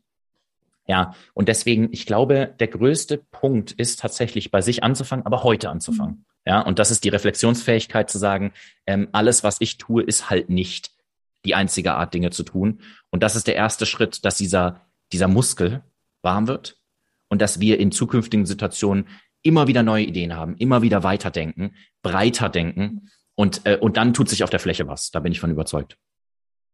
Ja, 0.90 1.14
und 1.36 1.50
deswegen, 1.50 1.90
ich 1.92 2.08
glaube, 2.08 2.56
der 2.60 2.68
größte 2.68 3.20
Punkt 3.20 3.74
ist 3.74 4.00
tatsächlich 4.00 4.50
bei 4.50 4.62
sich 4.62 4.84
anzufangen, 4.84 5.24
aber 5.24 5.44
heute 5.44 5.70
anzufangen. 5.70 6.16
Mhm. 6.16 6.26
Ja, 6.48 6.62
und 6.62 6.80
das 6.80 6.90
ist 6.90 7.04
die 7.04 7.10
Reflexionsfähigkeit 7.10 8.10
zu 8.10 8.18
sagen, 8.18 8.54
ähm, 8.88 9.08
alles, 9.12 9.44
was 9.44 9.58
ich 9.60 9.78
tue, 9.78 10.02
ist 10.02 10.32
halt 10.32 10.50
nicht 10.50 10.90
die 11.46 11.54
einzige 11.54 11.94
Art, 11.94 12.16
Dinge 12.16 12.32
zu 12.32 12.42
tun. 12.42 12.82
Und 13.12 13.22
das 13.22 13.36
ist 13.36 13.46
der 13.46 13.54
erste 13.54 13.86
Schritt, 13.86 14.26
dass 14.26 14.38
dieser, 14.38 14.82
dieser 15.12 15.28
Muskel 15.28 15.84
warm 16.24 16.48
wird 16.48 16.80
und 17.28 17.40
dass 17.40 17.60
wir 17.60 17.80
in 17.80 17.92
zukünftigen 17.92 18.48
Situationen 18.48 19.08
immer 19.44 19.68
wieder 19.68 19.84
neue 19.84 20.06
Ideen 20.06 20.36
haben, 20.36 20.56
immer 20.58 20.82
wieder 20.82 21.04
weiterdenken, 21.04 21.76
breiter 22.02 22.50
denken 22.50 23.12
und, 23.36 23.62
äh, 23.68 23.78
und 23.80 23.96
dann 23.96 24.16
tut 24.16 24.28
sich 24.28 24.44
auf 24.44 24.50
der 24.50 24.60
Fläche 24.60 24.88
was. 24.88 25.12
Da 25.12 25.20
bin 25.20 25.32
ich 25.32 25.40
von 25.40 25.52
überzeugt. 25.52 26.00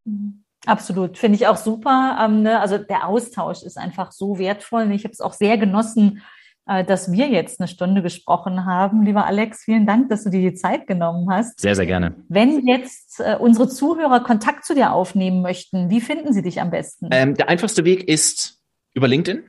Mhm. 0.06 0.45
Absolut, 0.66 1.18
finde 1.18 1.38
ich 1.38 1.48
auch 1.48 1.58
super. 1.58 2.18
Ähm, 2.22 2.44
ne? 2.44 2.60
Also 2.60 2.78
der 2.78 3.08
Austausch 3.08 3.64
ist 3.64 3.78
einfach 3.78 4.12
so 4.12 4.38
wertvoll. 4.40 4.92
Ich 4.92 5.04
habe 5.04 5.14
es 5.14 5.22
auch 5.22 5.34
sehr 5.34 5.58
genossen, 5.58 6.22
äh, 6.68 6.84
dass 6.84 7.12
wir 7.12 7.28
jetzt 7.28 7.60
eine 7.60 7.68
Stunde 7.68 8.02
gesprochen 8.02 8.66
haben. 8.66 9.04
Lieber 9.04 9.26
Alex, 9.26 9.64
vielen 9.64 9.86
Dank, 9.86 10.10
dass 10.10 10.24
du 10.24 10.30
dir 10.30 10.42
die 10.42 10.56
Zeit 10.56 10.88
genommen 10.88 11.30
hast. 11.30 11.60
Sehr, 11.60 11.76
sehr 11.76 11.86
gerne. 11.86 12.16
Wenn 12.28 12.68
jetzt 12.68 13.20
äh, 13.20 13.38
unsere 13.40 13.68
Zuhörer 13.68 14.22
Kontakt 14.22 14.66
zu 14.66 14.74
dir 14.74 14.92
aufnehmen 14.92 15.42
möchten, 15.42 15.90
wie 15.90 16.02
finden 16.02 16.34
sie 16.34 16.42
dich 16.42 16.62
am 16.62 16.72
besten? 16.72 17.10
Ähm, 17.12 17.36
der 17.36 17.50
einfachste 17.50 17.86
Weg 17.86 18.08
ist 18.08 18.62
über 18.94 19.08
LinkedIn, 19.08 19.44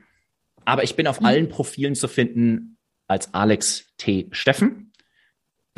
aber 0.65 0.83
ich 0.83 0.95
bin 0.95 1.07
auf 1.07 1.19
mhm. 1.19 1.25
allen 1.25 1.49
Profilen 1.49 1.95
zu 1.95 2.07
finden 2.07 2.77
als 3.07 3.33
Alex 3.33 3.85
T. 3.97 4.27
Steffen. 4.31 4.86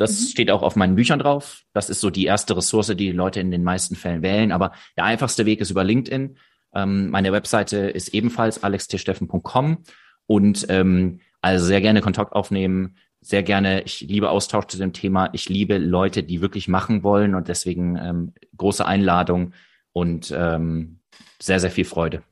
Das 0.00 0.18
mhm. 0.18 0.26
steht 0.28 0.50
auch 0.50 0.62
auf 0.62 0.76
meinen 0.76 0.94
Büchern 0.94 1.18
drauf. 1.18 1.62
Das 1.74 1.90
ist 1.90 2.00
so 2.00 2.08
die 2.08 2.24
erste 2.24 2.56
Ressource, 2.56 2.86
die, 2.88 2.96
die 2.96 3.12
Leute 3.12 3.40
in 3.40 3.50
den 3.50 3.62
meisten 3.62 3.96
Fällen 3.96 4.22
wählen. 4.22 4.50
Aber 4.50 4.72
der 4.96 5.04
einfachste 5.04 5.44
Weg 5.44 5.60
ist 5.60 5.70
über 5.70 5.84
LinkedIn. 5.84 6.38
Ähm, 6.74 7.10
meine 7.10 7.32
Webseite 7.32 7.76
ist 7.76 8.14
ebenfalls 8.14 8.62
alextsteffen.com 8.62 9.78
und 10.26 10.66
ähm, 10.70 11.20
also 11.42 11.66
sehr 11.66 11.82
gerne 11.82 12.00
Kontakt 12.00 12.32
aufnehmen. 12.32 12.96
Sehr 13.20 13.42
gerne. 13.42 13.82
Ich 13.82 14.00
liebe 14.00 14.30
Austausch 14.30 14.68
zu 14.68 14.78
dem 14.78 14.94
Thema. 14.94 15.28
Ich 15.34 15.50
liebe 15.50 15.76
Leute, 15.76 16.22
die 16.22 16.40
wirklich 16.40 16.66
machen 16.66 17.02
wollen 17.02 17.34
und 17.34 17.48
deswegen 17.48 17.96
ähm, 17.96 18.32
große 18.56 18.86
Einladung 18.86 19.52
und 19.92 20.32
ähm, 20.34 21.00
sehr, 21.42 21.60
sehr 21.60 21.70
viel 21.70 21.84
Freude. 21.84 22.22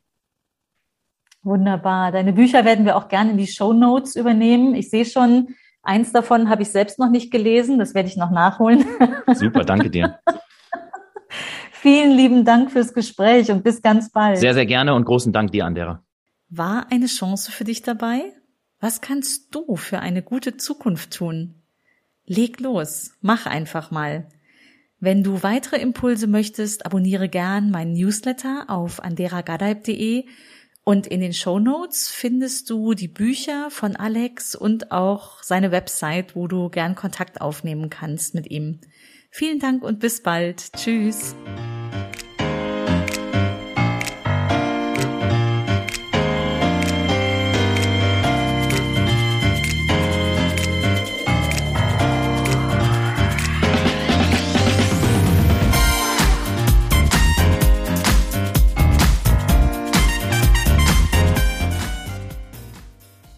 Wunderbar. 1.43 2.13
Deine 2.13 2.33
Bücher 2.33 2.65
werden 2.65 2.87
wir 2.87 2.97
auch 2.97 3.09
gerne 3.09 3.33
in 3.33 3.37
die 3.37 3.47
Show 3.47 3.75
Notes 3.75 4.17
übernehmen. 4.17 4.75
Ich 4.75 4.89
sehe 4.89 5.05
schon, 5.05 5.55
Eins 5.83 6.13
davon 6.13 6.51
habe 6.51 6.63
ich 6.63 6.71
selbst 6.71 6.99
noch 6.99 7.11
nicht 7.11 7.31
gelesen, 7.31 7.79
das 7.79 7.95
werde 7.95 8.09
ich 8.09 8.17
noch 8.17 8.31
nachholen. 8.31 8.85
Super, 9.35 9.65
danke 9.65 9.91
dir. 9.91 10.19
Vielen 11.73 12.11
lieben 12.11 12.45
Dank 12.45 12.73
fürs 12.73 12.93
Gespräch 12.93 13.51
und 13.51 13.63
bis 13.63 13.81
ganz 13.81 14.11
bald. 14.11 14.39
Sehr, 14.39 14.55
sehr 14.55 14.67
gerne 14.67 14.95
und 14.95 15.05
großen 15.05 15.33
Dank 15.33 15.53
dir, 15.53 15.65
Andera. 15.65 16.03
War 16.49 16.87
eine 16.91 17.07
Chance 17.07 17.53
für 17.53 17.65
dich 17.65 17.83
dabei? 17.83 18.33
Was 18.81 19.01
kannst 19.01 19.55
du 19.55 19.77
für 19.77 20.01
eine 20.01 20.23
gute 20.23 20.57
Zukunft 20.57 21.15
tun? 21.15 21.63
Leg 22.27 22.61
los, 22.61 23.13
mach 23.21 23.47
einfach 23.47 23.91
mal. 23.91 24.29
Wenn 25.01 25.23
du 25.23 25.43
weitere 25.43 25.77
Impulse 25.77 26.27
möchtest, 26.27 26.85
abonniere 26.85 27.29
gern 27.29 27.71
meinen 27.71 27.93
Newsletter 27.93 28.65
auf 28.69 29.01
anderagadaib.de 29.03 30.27
und 30.89 31.07
in 31.07 31.21
den 31.21 31.35
Show 31.35 31.59
Notes 31.59 32.09
findest 32.09 32.71
du 32.71 32.95
die 32.95 33.09
Bücher 33.09 33.71
von 33.71 33.95
Alex 33.95 34.55
und 34.55 34.91
auch 34.91 35.43
seine 35.43 35.71
Website, 35.71 36.35
wo 36.35 36.47
du 36.47 36.71
gern 36.71 36.95
Kontakt 36.95 37.43
aufnehmen 37.43 37.91
kannst 37.91 38.35
mit 38.35 38.51
ihm. 38.51 38.81
Vielen 39.31 39.59
Dank 39.59 39.83
und 39.83 40.01
bis 40.01 40.23
bald. 40.23 40.73
Tschüss. 40.73 41.37